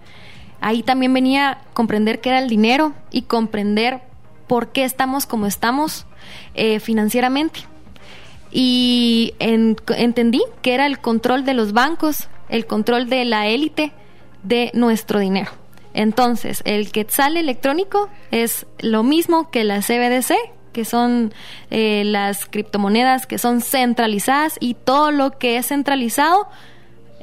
[0.62, 4.00] ahí también venía a comprender qué era el dinero y comprender
[4.46, 6.06] por qué estamos como estamos
[6.54, 7.60] eh, financieramente.
[8.50, 13.92] Y en- entendí que era el control de los bancos, el control de la élite
[14.42, 15.50] de nuestro dinero.
[15.94, 20.34] Entonces, el quetzal electrónico es lo mismo que la CBDC,
[20.72, 21.34] que son
[21.70, 26.46] eh, las criptomonedas que son centralizadas y todo lo que es centralizado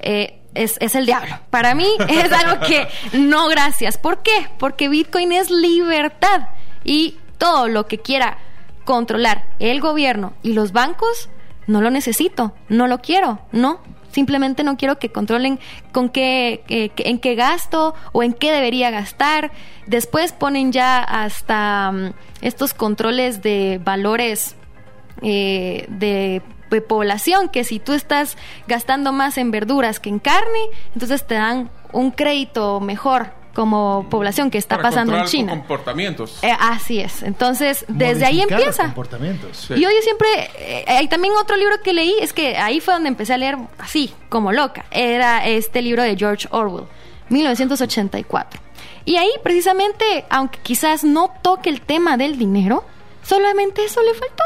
[0.01, 1.33] eh, es, es el diablo.
[1.51, 3.97] Para mí es algo que no gracias.
[3.97, 4.47] ¿Por qué?
[4.57, 6.49] Porque Bitcoin es libertad
[6.83, 8.37] y todo lo que quiera
[8.85, 11.29] controlar el gobierno y los bancos,
[11.67, 13.79] no lo necesito, no lo quiero, no.
[14.11, 15.59] Simplemente no quiero que controlen
[15.91, 19.51] con qué, eh, en qué gasto o en qué debería gastar.
[19.87, 24.55] Después ponen ya hasta mm, estos controles de valores
[25.21, 30.69] eh, de, de población, que si tú estás gastando más en verduras que en carne,
[30.93, 35.51] entonces te dan un crédito mejor como población que está Para pasando en China.
[35.53, 36.37] comportamientos.
[36.43, 37.23] Eh, así es.
[37.23, 38.83] Entonces, desde ahí Modificar empieza.
[38.83, 39.57] comportamientos.
[39.57, 39.73] Sí.
[39.75, 40.27] Y yo, yo siempre,
[40.59, 43.57] eh, hay también otro libro que leí, es que ahí fue donde empecé a leer
[43.79, 44.85] así, como loca.
[44.91, 46.85] Era este libro de George Orwell,
[47.29, 48.59] 1984.
[49.05, 52.83] Y ahí precisamente, aunque quizás no toque el tema del dinero,
[53.23, 54.43] solamente eso le faltó.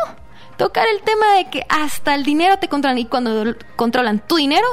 [0.58, 4.67] Tocar el tema de que hasta el dinero te controlan y cuando controlan tu dinero,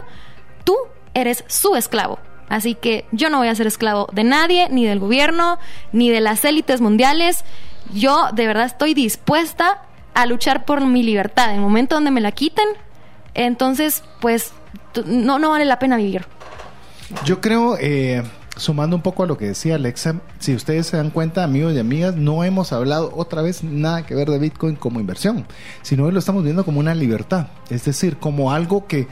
[0.64, 0.76] tú
[1.14, 2.18] eres su esclavo.
[2.48, 5.58] Así que yo no voy a ser esclavo de nadie, ni del gobierno,
[5.92, 7.44] ni de las élites mundiales.
[7.92, 9.82] Yo de verdad estoy dispuesta
[10.14, 11.50] a luchar por mi libertad.
[11.50, 12.66] En el momento donde me la quiten,
[13.34, 14.52] entonces pues
[15.04, 16.24] no, no vale la pena vivir.
[17.24, 18.22] Yo creo, eh,
[18.56, 21.78] sumando un poco a lo que decía Alexa, si ustedes se dan cuenta, amigos y
[21.78, 25.46] amigas, no hemos hablado otra vez nada que ver de Bitcoin como inversión,
[25.82, 29.06] sino que lo estamos viendo como una libertad, es decir, como algo que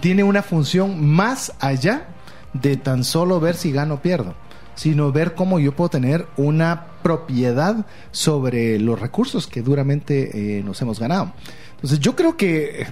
[0.00, 2.08] tiene una función más allá
[2.60, 4.34] de tan solo ver si gano o pierdo,
[4.74, 10.80] sino ver cómo yo puedo tener una propiedad sobre los recursos que duramente eh, nos
[10.82, 11.32] hemos ganado.
[11.78, 12.86] Entonces yo creo que, eh,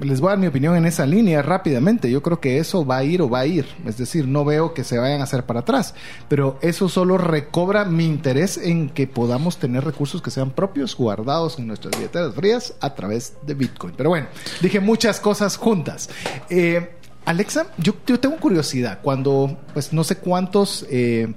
[0.00, 2.96] les voy a dar mi opinión en esa línea rápidamente, yo creo que eso va
[2.96, 5.44] a ir o va a ir, es decir, no veo que se vayan a hacer
[5.44, 5.94] para atrás,
[6.28, 11.58] pero eso solo recobra mi interés en que podamos tener recursos que sean propios, guardados
[11.58, 13.92] en nuestras billeteras frías a través de Bitcoin.
[13.98, 14.28] Pero bueno,
[14.62, 16.08] dije muchas cosas juntas.
[16.48, 20.86] Eh, Alexa, yo, tengo curiosidad, cuando, pues no sé cuántos...
[20.90, 21.32] eh,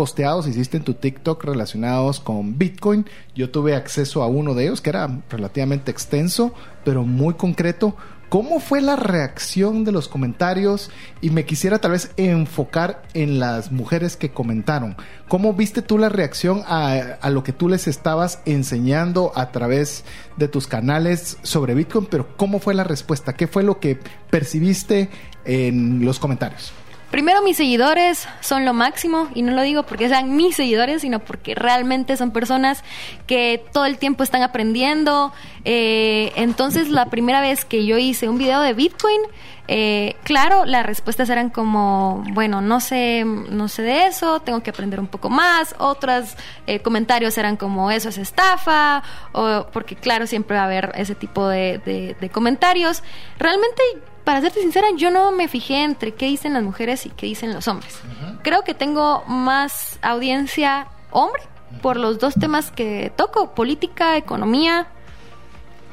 [0.00, 3.04] posteados hiciste en tu TikTok relacionados con Bitcoin.
[3.34, 7.94] Yo tuve acceso a uno de ellos que era relativamente extenso, pero muy concreto.
[8.30, 10.90] ¿Cómo fue la reacción de los comentarios?
[11.20, 14.96] Y me quisiera tal vez enfocar en las mujeres que comentaron.
[15.28, 20.04] ¿Cómo viste tú la reacción a, a lo que tú les estabas enseñando a través
[20.36, 22.06] de tus canales sobre Bitcoin?
[22.06, 23.34] Pero ¿cómo fue la respuesta?
[23.34, 23.98] ¿Qué fue lo que
[24.30, 25.10] percibiste
[25.44, 26.72] en los comentarios?
[27.10, 31.18] Primero, mis seguidores son lo máximo, y no lo digo porque sean mis seguidores, sino
[31.18, 32.84] porque realmente son personas
[33.26, 35.32] que todo el tiempo están aprendiendo.
[35.64, 39.20] Eh, entonces, la primera vez que yo hice un video de Bitcoin,
[39.66, 44.70] eh, claro, las respuestas eran como, bueno, no sé, no sé de eso, tengo que
[44.70, 45.74] aprender un poco más.
[45.78, 46.36] Otros
[46.68, 51.16] eh, comentarios eran como, eso es estafa, o, porque claro, siempre va a haber ese
[51.16, 53.02] tipo de, de- comentarios.
[53.38, 53.82] Realmente
[54.30, 57.52] para serte sincera, yo no me fijé entre qué dicen las mujeres y qué dicen
[57.52, 57.98] los hombres.
[58.44, 61.42] Creo que tengo más audiencia hombre
[61.82, 64.86] por los dos temas que toco, política, economía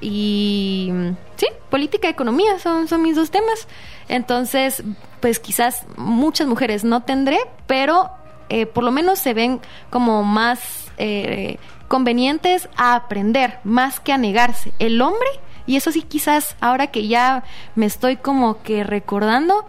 [0.02, 0.94] y
[1.36, 3.68] sí, política, economía son, son mis dos temas.
[4.08, 4.84] Entonces,
[5.20, 8.12] pues quizás muchas mujeres no tendré, pero
[8.50, 11.58] eh, por lo menos se ven como más eh,
[11.88, 14.74] convenientes a aprender, más que a negarse.
[14.78, 15.28] El hombre,
[15.68, 17.44] y eso sí quizás ahora que ya
[17.76, 19.66] me estoy como que recordando,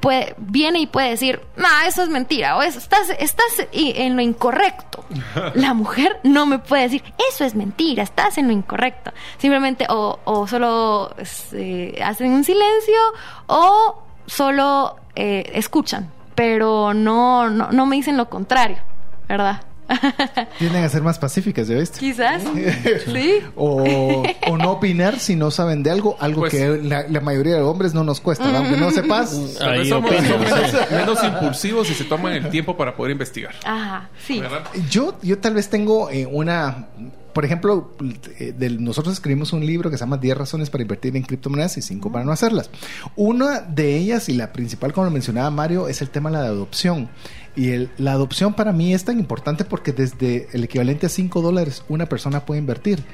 [0.00, 4.22] puede, viene y puede decir, no, eso es mentira, o eso, estás, estás en lo
[4.22, 5.04] incorrecto.
[5.54, 9.12] La mujer no me puede decir, eso es mentira, estás en lo incorrecto.
[9.38, 13.00] Simplemente o, o solo este, hacen un silencio
[13.46, 18.78] o solo eh, escuchan, pero no, no, no me dicen lo contrario,
[19.28, 19.62] ¿verdad?
[20.58, 21.98] Tienden a ser más pacíficas, ¿ya viste?
[21.98, 22.42] Quizás,
[23.12, 23.40] sí.
[23.56, 27.54] O, o no opinar si no saben de algo, algo Pues- que la, la mayoría
[27.56, 28.58] de hombres no nos cuesta, ¿no?
[28.58, 29.60] aunque no sepas.
[29.60, 30.54] Ahí somos, opino, somos sí.
[30.54, 33.54] menos, menos impulsivos y se toman el tiempo para poder investigar.
[33.64, 34.40] Ajá, sí.
[34.40, 34.62] ¿Verdad?
[34.90, 36.86] Yo, yo tal vez tengo eh, una,
[37.32, 37.92] por ejemplo,
[38.38, 41.82] eh, nosotros escribimos un libro que se llama 10 razones para invertir en criptomonedas y
[41.82, 42.70] 5 para no hacerlas.
[43.16, 46.44] Una de ellas y la principal, como lo mencionaba Mario, es el tema de la
[46.44, 47.08] adopción.
[47.56, 51.84] Y la adopción para mí es tan importante porque desde el equivalente a 5 dólares
[51.88, 53.04] una persona puede invertir.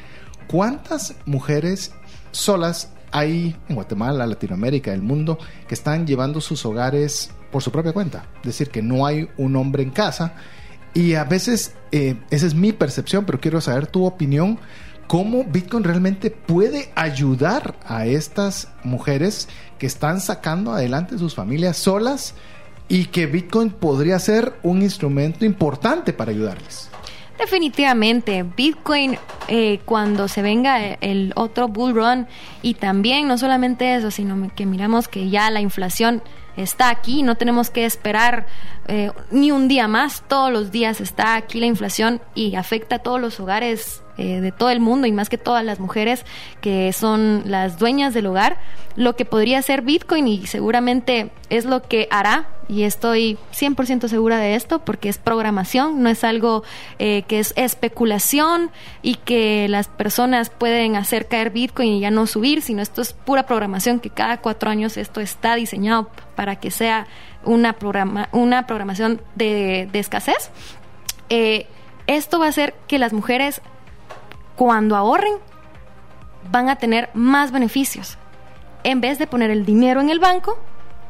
[0.47, 1.93] ¿Cuántas mujeres
[2.33, 5.39] solas hay en Guatemala, Latinoamérica, el mundo,
[5.69, 8.27] que están llevando sus hogares por su propia cuenta?
[8.39, 10.35] Es decir, que no hay un hombre en casa.
[10.95, 14.59] Y a veces, eh, esa es mi percepción, pero quiero saber tu opinión.
[15.07, 22.35] ¿Cómo Bitcoin realmente puede ayudar a estas mujeres que están sacando adelante sus familias solas
[22.91, 26.91] y que Bitcoin podría ser un instrumento importante para ayudarles?
[27.39, 29.17] Definitivamente, Bitcoin
[29.49, 32.27] eh, cuando se venga el otro bull run
[32.61, 36.23] y también no solamente eso, sino que miramos que ya la inflación
[36.57, 38.47] está aquí, no tenemos que esperar
[38.89, 42.99] eh, ni un día más, todos los días está aquí la inflación y afecta a
[42.99, 46.25] todos los hogares eh, de todo el mundo y más que todas las mujeres
[46.61, 48.59] que son las dueñas del hogar,
[48.97, 54.39] lo que podría ser Bitcoin y seguramente es lo que hará y estoy 100% segura
[54.39, 56.63] de esto porque es programación, no es algo
[56.99, 58.71] eh, que es especulación
[59.03, 63.13] y que las personas pueden hacer caer Bitcoin y ya no subir, sino esto es
[63.13, 67.07] pura programación que cada cuatro años esto está diseñado para que sea
[67.45, 70.51] una, programa, una programación de, escasez.
[71.29, 71.67] Eh,
[72.07, 73.63] esto va a hacer que las mujeres
[74.57, 75.35] cuando ahorren
[76.51, 78.19] van a tener más beneficios.
[78.83, 80.59] En vez de poner el dinero en el banco,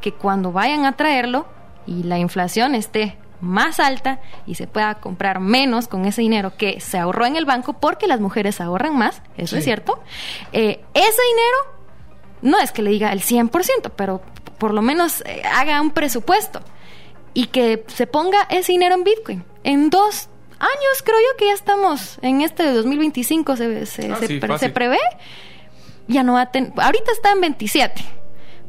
[0.00, 1.46] que cuando vayan a traerlo
[1.86, 6.80] y la inflación esté más alta y se pueda comprar menos con ese dinero que
[6.80, 9.58] se ahorró en el banco, porque las mujeres ahorran más, eso Sí.
[9.58, 10.02] es cierto,
[10.52, 11.58] eh, ese dinero
[12.42, 14.20] no es que le diga el 100%, pero
[14.58, 16.60] por lo menos eh, haga un presupuesto
[17.32, 19.44] y que se ponga ese dinero en Bitcoin.
[19.64, 20.28] En dos
[20.60, 24.38] años creo yo que ya estamos en este de 2025 se, se, Ah, se sí,
[24.38, 24.68] pre- fácil.
[24.68, 24.98] se prevé.
[26.08, 26.72] Ya no va a tener...
[26.76, 28.04] Ahorita está en 27.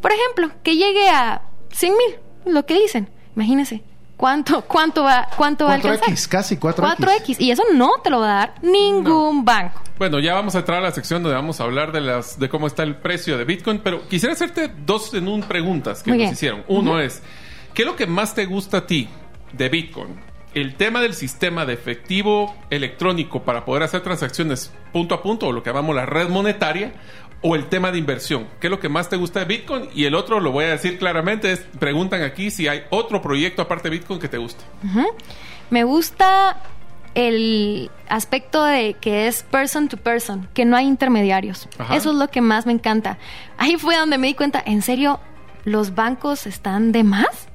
[0.02, 3.10] Por ejemplo, que llegue a 100 mil, lo que dicen.
[3.36, 3.84] Imagínense.
[4.18, 6.08] ¿Cuánto, cuánto va, cuánto va a alcanzar?
[6.10, 6.98] 4X, casi 4X.
[6.98, 7.36] 4X.
[7.40, 9.82] Y eso no te lo va a dar ningún banco.
[9.98, 12.48] Bueno, ya vamos a entrar a la sección donde vamos a hablar de las de
[12.48, 16.20] cómo está el precio de Bitcoin, pero quisiera hacerte dos en un preguntas que Muy
[16.20, 16.34] nos bien.
[16.34, 16.64] hicieron.
[16.68, 17.24] Uno es,
[17.74, 19.10] ¿qué es lo que más te gusta a ti
[19.54, 20.20] de Bitcoin?
[20.54, 25.52] ¿El tema del sistema de efectivo electrónico para poder hacer transacciones punto a punto o
[25.52, 26.94] lo que llamamos la red monetaria?
[27.44, 28.48] ¿O el tema de inversión?
[28.60, 29.90] ¿Qué es lo que más te gusta de Bitcoin?
[29.96, 33.64] Y el otro, lo voy a decir claramente, es, preguntan aquí si hay otro proyecto
[33.64, 34.64] aparte de Bitcoin que te guste.
[35.72, 36.62] Me gusta
[37.16, 41.68] el aspecto de que es person to person, que no hay intermediarios.
[41.80, 41.96] Ajá.
[41.96, 43.18] Eso es lo que más me encanta.
[43.58, 45.20] Ahí fue donde me di cuenta, en serio,
[45.66, 47.48] los bancos están de más.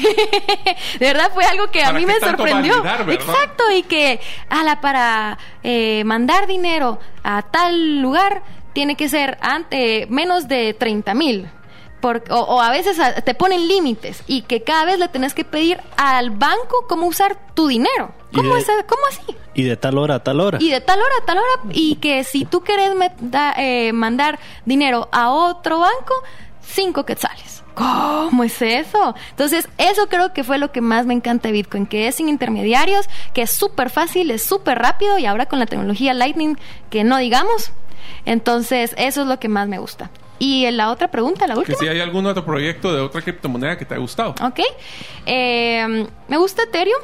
[0.98, 2.82] de verdad fue algo que a ¿Para mí me sorprendió.
[2.82, 3.10] validar?
[3.10, 8.42] Exacto, y que ala, para eh, mandar dinero a tal lugar
[8.72, 11.48] tiene que ser ante menos de 30 mil.
[12.06, 15.80] O, o a veces te ponen límites y que cada vez le tenés que pedir
[15.96, 18.12] al banco cómo usar tu dinero.
[18.30, 19.34] Y ¿Cómo, de- es, ¿cómo así?
[19.54, 20.58] Y de tal hora a tal hora.
[20.60, 21.72] Y de tal hora a tal hora.
[21.72, 26.12] Y que si tú querés met- da- eh, mandar dinero a otro banco,
[26.60, 27.53] cinco quetzales.
[27.74, 29.14] ¿Cómo es eso?
[29.30, 32.28] Entonces, eso creo que fue lo que más me encanta de Bitcoin, que es sin
[32.28, 36.56] intermediarios, que es súper fácil, es súper rápido y ahora con la tecnología Lightning,
[36.90, 37.72] que no digamos.
[38.26, 40.10] Entonces, eso es lo que más me gusta.
[40.38, 41.78] Y la otra pregunta, la última.
[41.78, 44.34] Que si hay algún otro proyecto de otra criptomoneda que te ha gustado.
[44.42, 44.60] Ok.
[45.26, 47.00] Eh, me gusta Ethereum,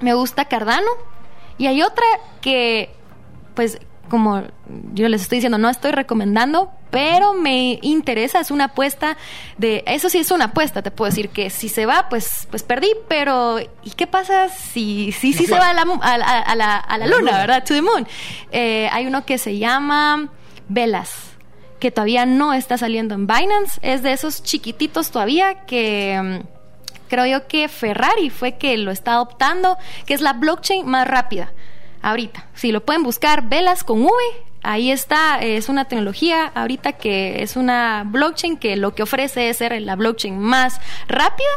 [0.00, 0.90] me gusta Cardano
[1.58, 2.04] y hay otra
[2.40, 2.90] que,
[3.54, 3.78] pues,
[4.08, 4.42] como
[4.92, 9.16] yo les estoy diciendo, no estoy recomendando, pero me interesa, es una apuesta
[9.58, 12.62] de, eso sí es una apuesta, te puedo decir que si se va, pues, pues
[12.62, 16.54] perdí, pero ¿y qué pasa si si, si se va a la, a, la, a
[16.54, 17.64] la, a la luna, verdad?
[17.64, 18.06] To the moon.
[18.52, 20.28] Eh, hay uno que se llama
[20.68, 21.34] Velas
[21.80, 26.46] que todavía no está saliendo en Binance, es de esos chiquititos todavía que mm,
[27.08, 29.76] creo yo que Ferrari fue que lo está adoptando,
[30.06, 31.52] que es la blockchain más rápida
[32.04, 32.46] ahorita.
[32.54, 34.12] Si lo pueden buscar, velas con V,
[34.62, 39.56] ahí está, es una tecnología ahorita que es una blockchain que lo que ofrece es
[39.56, 41.48] ser la blockchain más rápida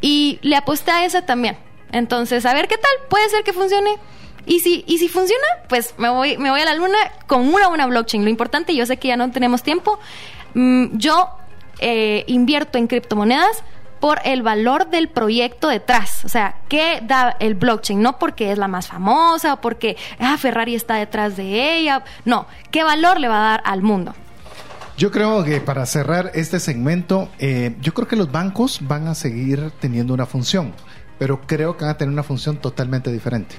[0.00, 1.56] y le aposté a esa también.
[1.90, 3.96] Entonces, a ver qué tal, puede ser que funcione.
[4.44, 7.68] Y si, y si funciona, pues me voy, me voy a la luna con una
[7.68, 8.24] buena blockchain.
[8.24, 9.98] Lo importante, yo sé que ya no tenemos tiempo,
[10.54, 11.30] mm, yo
[11.80, 13.62] eh, invierto en criptomonedas
[14.00, 16.24] por el valor del proyecto detrás.
[16.24, 18.00] O sea, ¿qué da el blockchain?
[18.00, 22.04] No porque es la más famosa o porque ah, Ferrari está detrás de ella.
[22.24, 24.14] No, ¿qué valor le va a dar al mundo?
[24.96, 29.14] Yo creo que para cerrar este segmento, eh, yo creo que los bancos van a
[29.14, 30.72] seguir teniendo una función,
[31.20, 33.54] pero creo que van a tener una función totalmente diferente.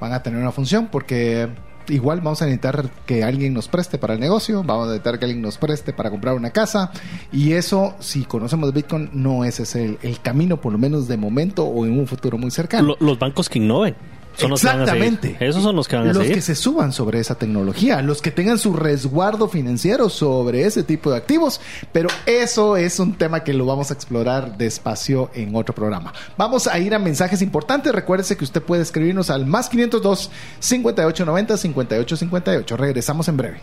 [0.00, 1.48] Van a tener una función porque
[1.90, 5.24] igual vamos a necesitar que alguien nos preste para el negocio, vamos a necesitar que
[5.26, 6.90] alguien nos preste para comprar una casa
[7.32, 11.64] y eso, si conocemos Bitcoin, no es ese el, camino, por lo menos de momento
[11.64, 12.96] o en un futuro muy cercano.
[13.00, 13.96] los bancos que innoven.
[14.40, 15.36] Son Exactamente.
[15.40, 18.30] Esos son los que van a los que se suban sobre esa tecnología, los que
[18.30, 21.60] tengan su resguardo financiero sobre ese tipo de activos.
[21.92, 26.12] Pero eso es un tema que lo vamos a explorar despacio en otro programa.
[26.36, 27.92] Vamos a ir a mensajes importantes.
[27.92, 32.76] Recuérdese que usted puede escribirnos al más 502 5890 5858.
[32.76, 33.60] Regresamos en breve.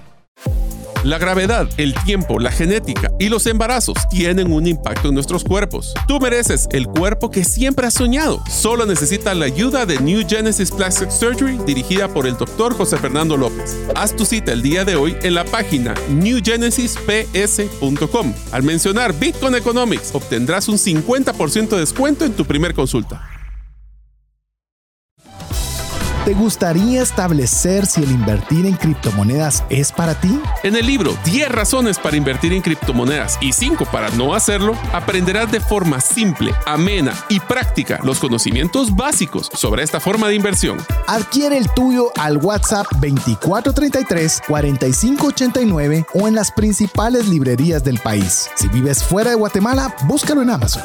[1.03, 5.93] La gravedad, el tiempo, la genética y los embarazos tienen un impacto en nuestros cuerpos.
[6.07, 8.41] Tú mereces el cuerpo que siempre has soñado.
[8.49, 12.73] Solo necesitas la ayuda de New Genesis Plastic Surgery dirigida por el Dr.
[12.73, 13.77] José Fernando López.
[13.95, 18.33] Haz tu cita el día de hoy en la página newgenesisps.com.
[18.51, 23.36] Al mencionar Bitcoin Economics obtendrás un 50% de descuento en tu primer consulta.
[26.27, 30.41] ¿Te gustaría establecer si el invertir en criptomonedas es para ti?
[30.61, 35.49] En el libro 10 razones para invertir en criptomonedas y 5 para no hacerlo, aprenderás
[35.53, 40.79] de forma simple, amena y práctica los conocimientos básicos sobre esta forma de inversión.
[41.07, 48.49] Adquiere el tuyo al WhatsApp 2433 4589 o en las principales librerías del país.
[48.55, 50.83] Si vives fuera de Guatemala, búscalo en Amazon.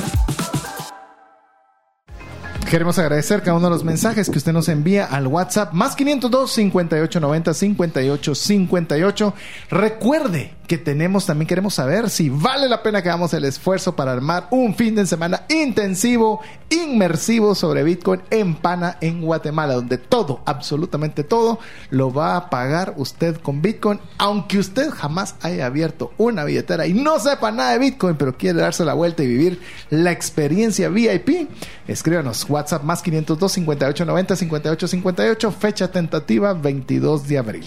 [2.72, 6.50] Queremos agradecer cada uno de los mensajes que usted nos envía al WhatsApp más 502
[6.50, 9.34] 5890 5858.
[9.68, 14.10] Recuerde que tenemos, también queremos saber si vale la pena que hagamos el esfuerzo para
[14.10, 20.40] armar un fin de semana intensivo, inmersivo sobre Bitcoin en Pana, en Guatemala, donde todo,
[20.46, 21.58] absolutamente todo,
[21.90, 26.94] lo va a pagar usted con Bitcoin, aunque usted jamás haya abierto una billetera y
[26.94, 29.60] no sepa nada de Bitcoin, pero quiere darse la vuelta y vivir
[29.90, 31.50] la experiencia VIP.
[31.86, 37.66] Escríbanos WhatsApp más 502 5890 5858, fecha tentativa 22 de abril.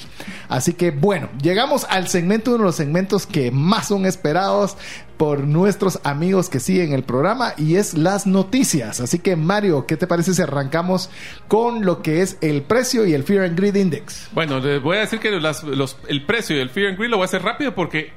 [0.50, 2.95] Así que bueno, llegamos al segmento uno de los segmentos
[3.30, 4.78] que más son esperados
[5.18, 9.02] por nuestros amigos que siguen el programa y es las noticias.
[9.02, 11.10] Así que Mario, ¿qué te parece si arrancamos
[11.48, 14.30] con lo que es el precio y el Fear and Greed Index?
[14.32, 17.24] Bueno, les voy a decir que el precio y el Fear and Greed lo voy
[17.24, 18.14] a hacer rápido porque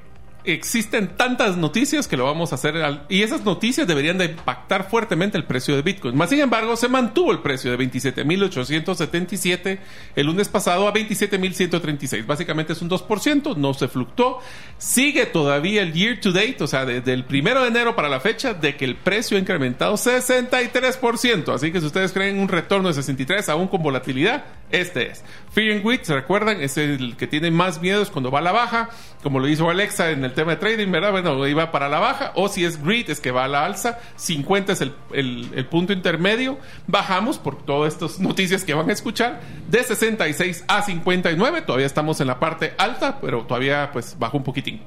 [0.53, 2.75] existen tantas noticias que lo vamos a hacer
[3.09, 6.17] y esas noticias deberían de impactar fuertemente el precio de Bitcoin.
[6.17, 9.79] Más sin embargo, se mantuvo el precio de 27.877
[10.17, 12.27] el lunes pasado a 27.136.
[12.27, 14.41] Básicamente es un 2%, no se fluctuó.
[14.79, 18.21] Sigue todavía el year to date, o sea, desde el primero de enero para la
[18.21, 21.55] fecha, de que el precio ha incrementado 63%.
[21.55, 25.25] Así que si ustedes creen un retorno de 63 aún con volatilidad, este es.
[25.59, 26.63] Fear and Greed, ¿se recuerdan?
[26.63, 28.91] Es el que tiene más miedos cuando va a la baja,
[29.25, 31.11] como lo hizo Alexa en el tema de trading, ¿verdad?
[31.11, 33.99] Bueno, iba para la baja, o si es Greed, es que va a la alza,
[34.15, 39.83] 50 es el, punto intermedio, bajamos por todas estas noticias que van a escuchar, de
[39.83, 44.83] 66 a 59, todavía estamos en la parte alta, pero todavía pues bajó un poquitín.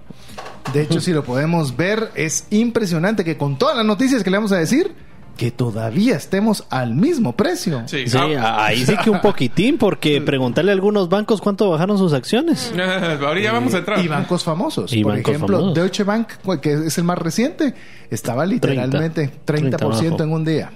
[0.71, 4.37] De hecho, si lo podemos ver, es impresionante que con todas las noticias que le
[4.37, 4.95] vamos a decir,
[5.41, 7.81] que todavía estemos al mismo precio.
[7.87, 11.97] Sí, Sí, ah, ahí sí que un poquitín, porque preguntarle a algunos bancos cuánto bajaron
[11.97, 12.71] sus acciones.
[12.77, 14.05] ahorita ya vamos a entrar.
[14.05, 14.93] Y bancos famosos.
[14.93, 15.75] Y Por bancos ejemplo, famosos.
[15.75, 16.27] Deutsche Bank,
[16.61, 17.73] que es el más reciente,
[18.11, 20.71] estaba literalmente 30%, 30 en un día.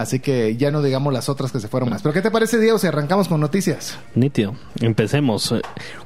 [0.00, 2.02] Así que ya no digamos las otras que se fueron más.
[2.02, 3.98] Pero ¿qué te parece, Diego, si arrancamos con noticias?
[4.14, 4.54] Nítido.
[4.80, 5.54] Empecemos.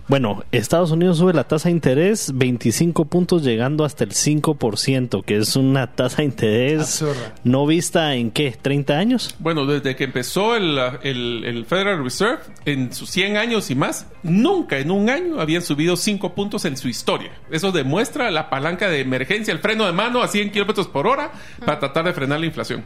[0.08, 5.36] Bueno, Estados Unidos sube la tasa de interés 25 puntos llegando hasta el 5%, que
[5.38, 7.34] es una tasa de interés Absurda.
[7.44, 9.34] no vista en qué, 30 años.
[9.38, 14.06] Bueno, desde que empezó el, el- el Federal Reserve, en sus 100 años y más,
[14.22, 17.30] nunca en un año habían subido 5 puntos en su historia.
[17.50, 21.32] Eso demuestra la palanca de emergencia, el freno de mano a 100 kilómetros por hora
[21.64, 22.82] para tratar de frenar la inflación.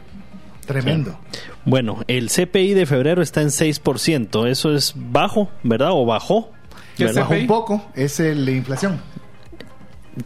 [0.69, 1.19] Tremendo.
[1.65, 4.45] Bueno, el CPI de febrero está en 6%.
[4.47, 5.89] Eso es bajo, ¿verdad?
[5.93, 6.51] O bajó.
[6.95, 7.21] ¿Qué ¿verdad?
[7.23, 9.01] Bajó un poco, es el- la inflación.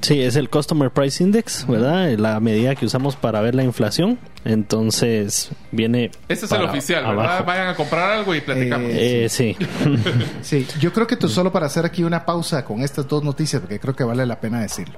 [0.02, 2.10] Sí, es el Customer Price Index, ¿verdad?
[2.18, 4.18] La medida que usamos para ver la inflación.
[4.44, 6.10] Entonces, viene.
[6.28, 7.46] Ese es el oficial, ¿verdad?
[7.46, 8.90] Vayan a comprar algo y platicamos.
[8.92, 9.56] Eh, sí.
[10.42, 13.62] Sí, yo creo que tú solo para hacer aquí una pausa con estas dos noticias,
[13.62, 14.98] porque creo que vale la pena decirlo.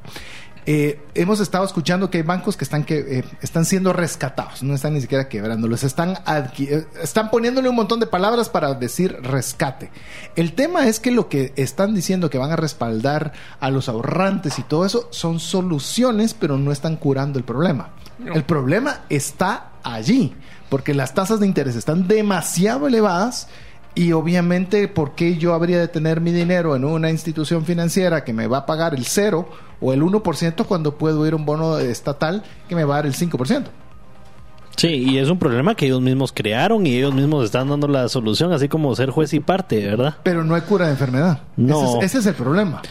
[0.68, 4.74] Eh, hemos estado escuchando que hay bancos que están que eh, están siendo rescatados, no
[4.74, 9.92] están ni siquiera quebrándolos, están eh, están poniéndole un montón de palabras para decir rescate.
[10.36, 14.58] El tema es que lo que están diciendo que van a respaldar a los ahorrantes
[14.58, 17.92] y todo eso son soluciones, pero no están curando el problema.
[18.18, 18.34] No.
[18.34, 20.34] El problema está allí,
[20.70, 23.50] porque las tasas de interés están demasiado elevadas
[23.96, 28.34] y obviamente, ¿por qué yo habría de tener mi dinero en una institución financiera que
[28.34, 29.48] me va a pagar el 0
[29.80, 33.06] o el 1% cuando puedo ir a un bono estatal que me va a dar
[33.06, 33.64] el 5%?
[34.76, 38.10] Sí, y es un problema que ellos mismos crearon y ellos mismos están dando la
[38.10, 40.18] solución, así como ser juez y parte, ¿verdad?
[40.24, 41.44] Pero no hay cura de enfermedad.
[41.56, 41.82] No.
[41.82, 42.82] Ese, es, ese es el problema.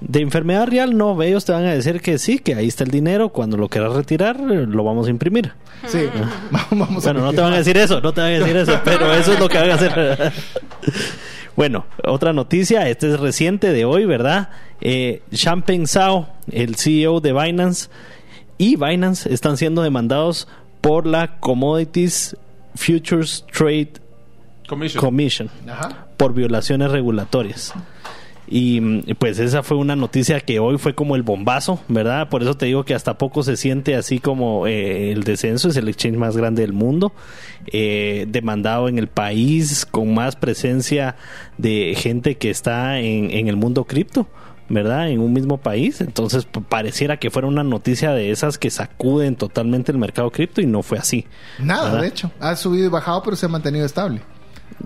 [0.00, 1.20] De enfermedad real, no.
[1.22, 3.28] Ellos te van a decir que sí, que ahí está el dinero.
[3.28, 5.52] Cuando lo quieras retirar, lo vamos a imprimir.
[5.86, 6.00] Sí,
[6.50, 9.12] vamos Bueno, no te van a decir eso, no te van a decir eso, pero
[9.12, 10.32] eso es lo que van a hacer.
[11.56, 14.48] Bueno, otra noticia, esta es reciente de hoy, ¿verdad?
[14.80, 17.90] Eh, Champagne Zhao, el CEO de Binance,
[18.56, 20.48] y Binance están siendo demandados
[20.80, 22.36] por la Commodities
[22.76, 23.92] Futures Trade
[24.68, 25.00] Commission.
[25.04, 26.06] Commission Ajá.
[26.16, 27.74] por violaciones regulatorias.
[28.50, 32.28] Y mm, pues esa fue una noticia que hoy fue como el bombazo, ¿verdad?
[32.28, 35.76] Por eso te digo que hasta poco se siente así como eh, el descenso, es
[35.76, 37.12] el exchange más grande del mundo,
[37.68, 41.14] eh, demandado en el país, con más presencia
[41.58, 44.26] de gente que está en, en el mundo cripto.
[44.72, 45.10] ¿Verdad?
[45.10, 46.00] En un mismo país.
[46.00, 50.66] Entonces pareciera que fuera una noticia de esas que sacuden totalmente el mercado cripto y
[50.66, 51.26] no fue así.
[51.58, 52.02] Nada, ¿verdad?
[52.02, 52.30] de hecho.
[52.38, 54.22] Ha subido y bajado, pero se ha mantenido estable.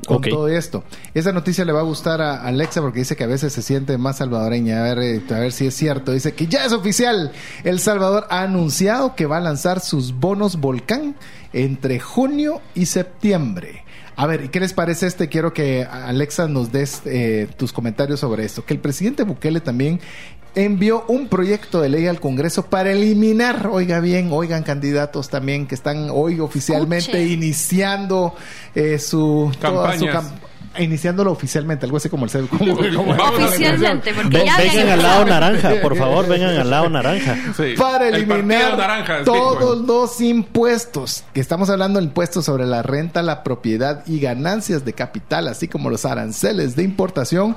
[0.07, 0.85] Con todo esto.
[1.15, 3.97] Esa noticia le va a gustar a Alexa porque dice que a veces se siente
[3.97, 4.81] más salvadoreña.
[4.81, 6.13] A ver, eh, a ver si es cierto.
[6.13, 7.33] Dice que ya es oficial.
[7.63, 11.17] El Salvador ha anunciado que va a lanzar sus bonos volcán
[11.53, 13.84] entre junio y septiembre.
[14.17, 15.29] A ver, ¿y qué les parece este?
[15.29, 18.65] Quiero que Alexa nos des eh, tus comentarios sobre esto.
[18.65, 20.01] Que el presidente Bukele también
[20.55, 25.75] envió un proyecto de ley al Congreso para eliminar, oiga bien, oigan candidatos también que
[25.75, 27.27] están hoy oficialmente Escuche.
[27.27, 28.35] iniciando
[28.75, 30.33] eh, su toda su Campañas.
[30.79, 32.75] Iniciándolo oficialmente, algo así como el como,
[33.35, 37.37] Oficialmente, porque Ven- ya vengan al lado naranja, por favor, vengan al lado naranja.
[37.57, 37.75] Sí.
[37.79, 39.87] para El eliminar naranja es todos Bitcoin.
[39.87, 41.25] los impuestos.
[41.33, 45.69] Que estamos hablando de impuestos sobre la renta, la propiedad y ganancias de capital, así
[45.69, 47.57] como los aranceles de importación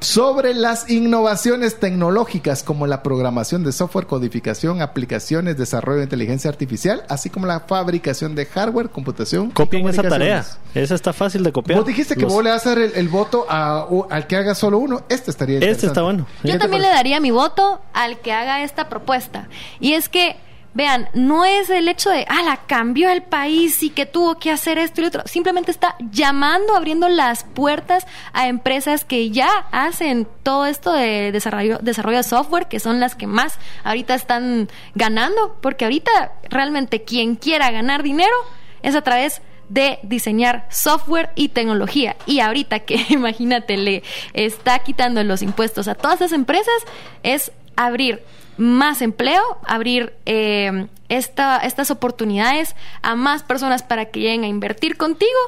[0.00, 7.04] sobre las innovaciones tecnológicas como la programación de software, codificación, aplicaciones, desarrollo de inteligencia artificial,
[7.08, 9.46] así como la fabricación de hardware, computación.
[9.48, 10.44] y Copien esa tarea.
[10.74, 11.78] Esa está fácil de copiar.
[11.78, 14.36] Vos dijiste que Los- vos le vas a dar el, el voto a- al que
[14.36, 15.02] haga solo uno.
[15.08, 16.26] Este estaría Este está bueno.
[16.42, 19.48] ¿Qué Yo te también le daría mi voto al que haga esta propuesta.
[19.80, 20.36] Y es que,
[20.76, 24.50] vean, no es el hecho de, ah, la cambió el país y que tuvo que
[24.50, 25.22] hacer esto y lo otro.
[25.24, 31.78] Simplemente está llamando, abriendo las puertas a empresas que ya hacen todo esto de desarrollo,
[31.80, 35.56] desarrollo de software, que son las que más ahorita están ganando.
[35.62, 38.36] Porque ahorita realmente quien quiera ganar dinero
[38.82, 42.16] es a través de diseñar software y tecnología.
[42.26, 44.02] Y ahorita que, imagínate, le
[44.34, 46.84] está quitando los impuestos a todas esas empresas,
[47.22, 48.22] es abrir
[48.56, 54.96] más empleo, abrir eh, esta, estas oportunidades a más personas para que lleguen a invertir
[54.96, 55.38] contigo.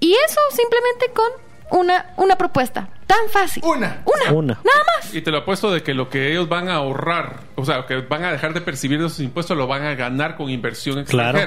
[0.00, 2.88] Y eso simplemente con una, una propuesta.
[3.06, 3.62] Tan fácil.
[3.64, 4.02] Una.
[4.04, 4.32] Una.
[4.32, 4.60] Una.
[4.64, 5.14] Nada más.
[5.14, 7.96] Y te lo apuesto de que lo que ellos van a ahorrar, o sea, que
[8.02, 11.38] van a dejar de percibir esos impuestos, lo van a ganar con inversión Claro.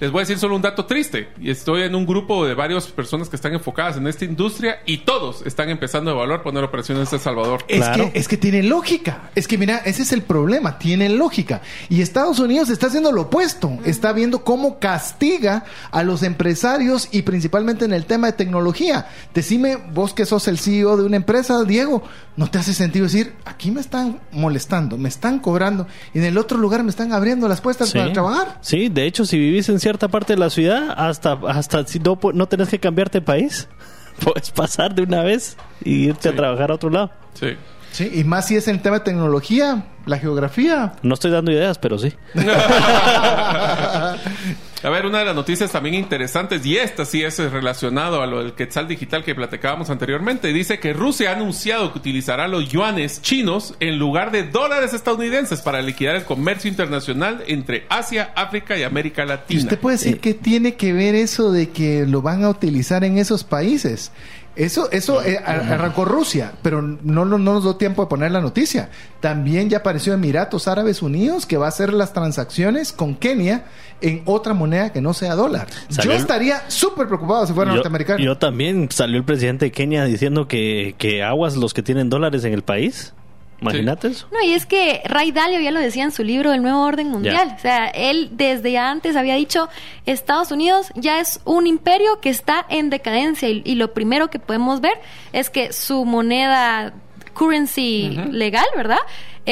[0.00, 1.28] Les voy a decir solo un dato triste.
[1.40, 4.98] Y estoy en un grupo de varias personas que están enfocadas en esta industria y
[4.98, 7.64] todos están empezando a evaluar poner operaciones en El Salvador.
[7.68, 8.10] Es, Claro.
[8.12, 9.30] que, es que tiene lógica.
[9.34, 10.78] Es que mira, ese es el problema.
[10.78, 11.60] Tiene lógica.
[11.90, 13.78] Y Estados Unidos está haciendo lo opuesto.
[13.84, 19.06] Está viendo cómo castiga a los empresarios y principalmente en el tema de tecnología.
[19.34, 22.02] Decime, vos que sos el CEO de una empresa, Diego,
[22.36, 26.38] ¿no te hace sentido decir, aquí me están molestando, me están cobrando y en el
[26.38, 27.98] otro lugar me están abriendo las puertas Sí.
[27.98, 28.58] para trabajar?
[28.62, 32.16] Sí, de hecho, si vivís en cierta parte de la ciudad, hasta, hasta si no,
[32.32, 33.68] no tenés que cambiarte de país,
[34.24, 36.36] puedes pasar de una vez y irte a Sí.
[36.36, 37.10] trabajar a otro lado.
[37.34, 37.56] Sí.
[37.90, 40.92] Sí, y más si es en el tema de tecnología, la geografía.
[41.02, 42.14] No estoy dando ideas, pero sí.
[44.82, 48.42] A ver, una de las noticias también interesantes, y esta sí es relacionado a lo
[48.42, 53.20] del Quetzal Digital que platicábamos anteriormente, dice que Rusia ha anunciado que utilizará los yuanes
[53.20, 58.82] chinos en lugar de dólares estadounidenses para liquidar el comercio internacional entre Asia, África y
[58.82, 59.60] América ¿Y Latina.
[59.60, 63.18] usted puede decir qué tiene que ver eso de que lo van a utilizar en
[63.18, 64.12] esos países?
[64.56, 68.32] Eso, eso eh, ar- arrancó Rusia, pero no, no, no nos dio tiempo de poner
[68.32, 68.90] la noticia.
[69.20, 73.64] También ya apareció Emiratos Árabes Unidos que va a hacer las transacciones con Kenia
[74.00, 75.68] en otra moneda que no sea dólar.
[75.88, 78.18] Salió Yo estaría súper preocupado si fuera yo, norteamericano.
[78.22, 82.44] yo también salió el presidente de Kenia diciendo que, que aguas los que tienen dólares
[82.44, 83.14] en el país.
[83.60, 84.26] Imagínate eso.
[84.32, 87.08] No, y es que Ray Dalio ya lo decía en su libro El Nuevo Orden
[87.08, 87.48] Mundial.
[87.48, 87.54] Ya.
[87.54, 89.68] O sea, él desde antes había dicho,
[90.06, 94.38] Estados Unidos ya es un imperio que está en decadencia y, y lo primero que
[94.38, 94.94] podemos ver
[95.32, 96.94] es que su moneda
[97.34, 98.98] currency legal, ¿verdad?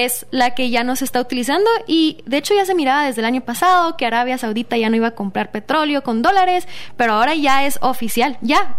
[0.05, 3.21] Es la que ya no se está utilizando y de hecho ya se miraba desde
[3.21, 7.15] el año pasado que Arabia Saudita ya no iba a comprar petróleo con dólares, pero
[7.15, 8.77] ahora ya es oficial, ya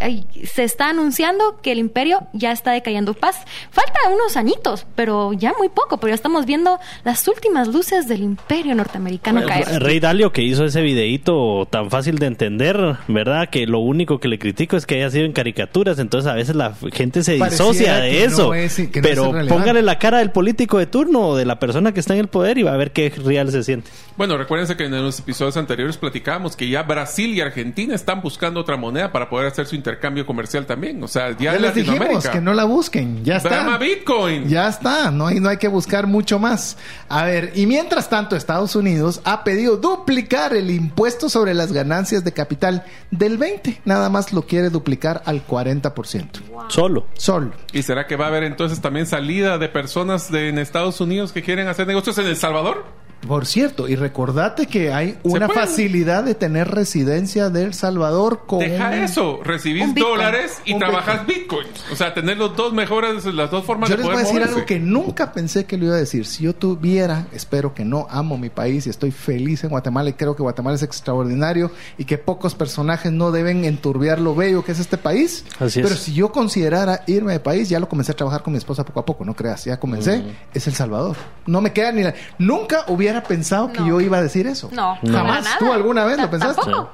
[0.54, 3.14] se está anunciando que el imperio ya está decayendo.
[3.16, 3.38] Paz,
[3.70, 8.22] falta unos añitos, pero ya muy poco, pero ya estamos viendo las últimas luces del
[8.24, 9.68] imperio norteamericano caer.
[9.70, 12.78] El Rey Dalio que hizo ese videíto tan fácil de entender,
[13.10, 13.50] ¿verdad?
[13.50, 16.56] Que lo único que le critico es que haya sido en caricaturas, entonces a veces
[16.56, 18.48] la gente se Pareciera disocia de eso.
[18.48, 21.46] no es- que no es pero póngale la cara del político de turno o de
[21.46, 23.90] la persona que está en el poder y va a ver qué real se siente.
[24.20, 28.60] Bueno, recuérdense que en los episodios anteriores platicábamos que ya Brasil y Argentina están buscando
[28.60, 31.02] otra moneda para poder hacer su intercambio comercial también.
[31.02, 33.78] O sea, ya, ya en les dijimos que no la busquen, ya está.
[33.78, 34.50] Bitcoin.
[34.50, 36.76] Ya está, no hay, no hay que buscar mucho más.
[37.08, 42.26] A ver, y mientras tanto, Estados Unidos ha pedido duplicar el impuesto sobre las ganancias
[42.26, 46.28] de capital del 20, nada más lo quiere duplicar al 40%.
[46.68, 47.08] Solo.
[47.14, 47.54] Solo.
[47.72, 51.32] ¿Y será que va a haber entonces también salida de personas de, en Estados Unidos
[51.32, 52.99] que quieren hacer negocios en El Salvador?
[53.28, 59.04] Por cierto, y recordate que hay una facilidad de tener residencia del Salvador con Deja
[59.04, 61.68] eso, recibís dólares y trabajas Bitcoin.
[61.92, 64.28] O sea, tener los dos mejores, las dos formas Yo de les voy poder a
[64.28, 64.56] decir moverse.
[64.56, 66.26] algo que nunca pensé que lo iba a decir.
[66.26, 70.14] Si yo tuviera, espero que no, amo mi país y estoy feliz en Guatemala y
[70.14, 74.72] creo que Guatemala es extraordinario y que pocos personajes no deben enturbiar lo bello que
[74.72, 75.44] es este país.
[75.60, 75.86] Así es.
[75.86, 78.86] Pero si yo considerara irme de país, ya lo comencé a trabajar con mi esposa
[78.86, 81.18] poco a poco, no creas, ya comencé, es El Salvador.
[81.46, 82.14] No me queda ni la...
[82.38, 83.88] Nunca hubiera pensado que No.
[83.88, 84.70] yo iba a decir eso.
[84.72, 85.44] No, Jamás.
[85.44, 85.58] nada.
[85.60, 86.62] ¿Tú alguna vez lo pensaste?
[86.62, 86.90] Tampoco.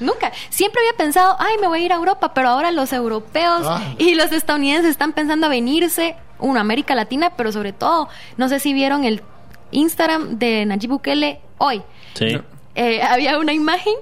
[0.00, 0.32] Nunca.
[0.50, 3.80] Siempre había pensado, ay, me voy a ir a Europa, pero ahora los europeos Ah.
[3.98, 8.58] y los estadounidenses están pensando a venirse, una América Latina, pero sobre todo, no sé
[8.58, 9.22] si vieron el
[9.70, 11.82] Instagram de Nayib Bukele hoy.
[12.14, 12.36] Sí.
[12.74, 13.94] Eh, había una imagen,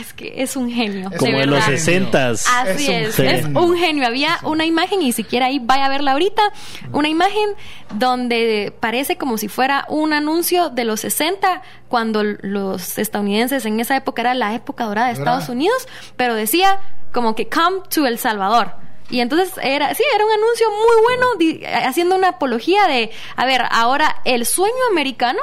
[0.00, 1.10] es que es un genio.
[1.10, 1.66] de Como en los verdad.
[1.78, 4.06] 60 Así Es un es, un genio.
[4.06, 6.42] Había una imagen, y siquiera ahí vaya a verla ahorita,
[6.92, 7.50] una imagen
[7.94, 13.96] donde parece como si fuera un anuncio de los 60, cuando los estadounidenses en esa
[13.96, 15.14] época era la época dorada de.
[15.14, 16.80] Estados Unidos, pero decía
[17.12, 18.72] como que come to El Salvador.
[19.10, 23.44] Y entonces era, sí, era un anuncio muy bueno, di- haciendo una apología de, a
[23.44, 25.40] ver, ahora el sueño americano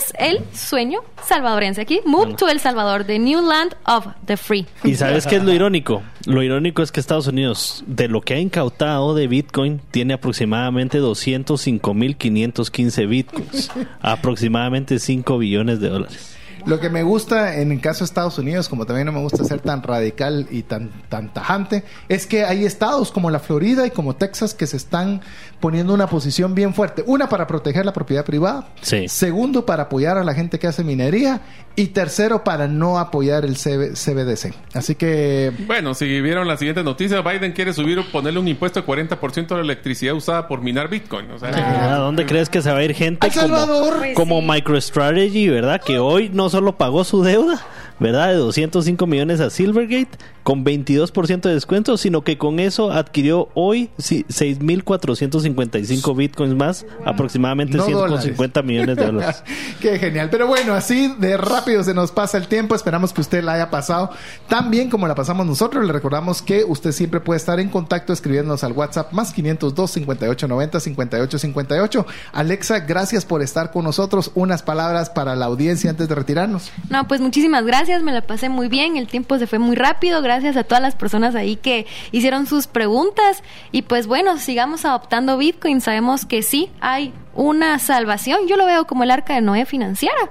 [0.00, 1.80] es el sueño salvadorense.
[1.80, 4.66] Aquí, move to El Salvador, the new land of the free.
[4.84, 6.02] ¿Y sabes qué es lo irónico?
[6.26, 11.00] Lo irónico es que Estados Unidos, de lo que ha incautado de Bitcoin, tiene aproximadamente
[11.00, 13.70] 205.515 Bitcoins.
[14.00, 16.36] aproximadamente 5 billones de dólares.
[16.66, 19.44] Lo que me gusta en el caso de Estados Unidos, como también no me gusta
[19.44, 23.90] ser tan radical y tan, tan tajante, es que hay estados como la Florida y
[23.90, 25.20] como Texas que se están
[25.60, 27.04] poniendo una posición bien fuerte.
[27.06, 28.68] Una, para proteger la propiedad privada.
[28.80, 29.08] Sí.
[29.08, 31.40] Segundo, para apoyar a la gente que hace minería.
[31.74, 34.54] Y tercero, para no apoyar el CB CBDC.
[34.74, 38.80] Así que Bueno, si vieron la siguiente noticia, Biden quiere subir o ponerle un impuesto
[38.82, 41.30] de 40% a la electricidad usada por minar Bitcoin.
[41.30, 41.50] O sea,
[41.94, 43.94] ¿A dónde crees que se va a ir gente ¡A El como, Salvador!
[43.98, 44.42] Pues como.
[44.42, 45.80] MicroStrategy, verdad?
[45.80, 47.62] Que hoy no solo pagó su deuda,
[47.98, 48.28] ¿verdad?
[48.28, 50.10] De 205 millones a Silvergate
[50.42, 57.76] con 22% de descuento, sino que con eso adquirió hoy sí, 6.455 bitcoins más, aproximadamente
[57.76, 59.44] No 150 millones de dólares.
[59.80, 60.28] Qué genial.
[60.30, 62.74] Pero bueno, así de rápido se nos pasa el tiempo.
[62.74, 64.10] Esperamos que usted la haya pasado
[64.48, 65.84] tan bien como la pasamos nosotros.
[65.84, 70.48] Le recordamos que usted siempre puede estar en contacto escribiéndonos al WhatsApp más 502 58
[70.48, 72.06] 90 58 58.
[72.32, 74.32] Alexa, gracias por estar con nosotros.
[74.34, 76.70] Unas palabras para la audiencia antes de retirarnos.
[76.90, 80.20] No, pues muchísimas gracias, me la pasé muy bien, el tiempo se fue muy rápido,
[80.22, 85.38] gracias a todas las personas ahí que hicieron sus preguntas y pues bueno, sigamos adoptando
[85.38, 89.64] Bitcoin, sabemos que sí, hay una salvación, yo lo veo como el arca de Noé
[89.66, 90.30] financiera.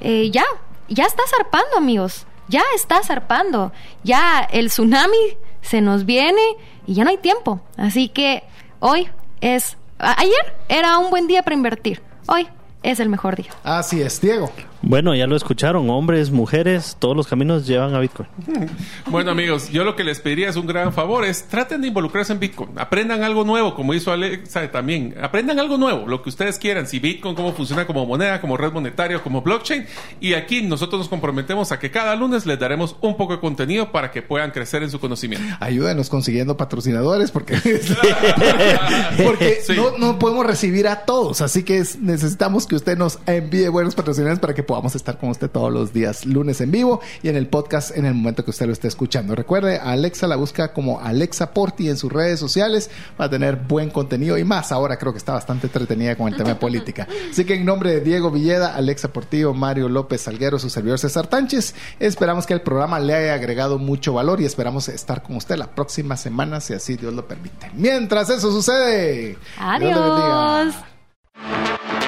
[0.00, 0.44] Eh, ya,
[0.88, 3.72] ya está zarpando amigos, ya está zarpando,
[4.02, 6.42] ya el tsunami se nos viene
[6.86, 8.44] y ya no hay tiempo, así que
[8.80, 9.08] hoy
[9.40, 12.48] es, ayer era un buen día para invertir, hoy
[12.82, 13.50] es el mejor día.
[13.64, 14.50] Así es, Diego.
[14.88, 18.28] Bueno, ya lo escucharon, hombres, mujeres, todos los caminos llevan a Bitcoin.
[19.10, 22.32] Bueno amigos, yo lo que les pediría es un gran favor, es traten de involucrarse
[22.32, 26.58] en Bitcoin, aprendan algo nuevo, como hizo Alexa también, aprendan algo nuevo, lo que ustedes
[26.58, 29.86] quieran, si Bitcoin, cómo funciona como moneda, como red monetaria, como blockchain,
[30.20, 33.90] y aquí nosotros nos comprometemos a que cada lunes les daremos un poco de contenido
[33.92, 35.46] para que puedan crecer en su conocimiento.
[35.60, 37.54] Ayúdenos consiguiendo patrocinadores porque,
[39.24, 39.74] porque Sí.
[39.76, 41.40] no, no podemos recibir a todos.
[41.40, 45.30] Así que es- necesitamos que usted nos envíe buenos patrocinadores para que podamos estar con
[45.30, 48.50] usted todos los días lunes en vivo y en el podcast en el momento que
[48.50, 49.34] usted lo esté escuchando.
[49.34, 53.90] Recuerde, a Alexa la busca como Alexa Porti en sus redes sociales para tener buen
[53.90, 54.72] contenido y más.
[54.72, 57.08] Ahora creo que está bastante entretenida con el tema de política.
[57.30, 61.26] Así que en nombre de Diego Villeda, Alexa Portillo, Mario López Salguero, su servidor César
[61.26, 65.56] Tánchez, esperamos que el programa le haya agregado mucho valor y esperamos estar con usted
[65.56, 67.70] la próxima semana, si así Dios lo permite.
[67.74, 69.36] Mientras eso sucede,
[69.78, 70.60] Dios le bendiga.
[70.60, 72.05] Adiós.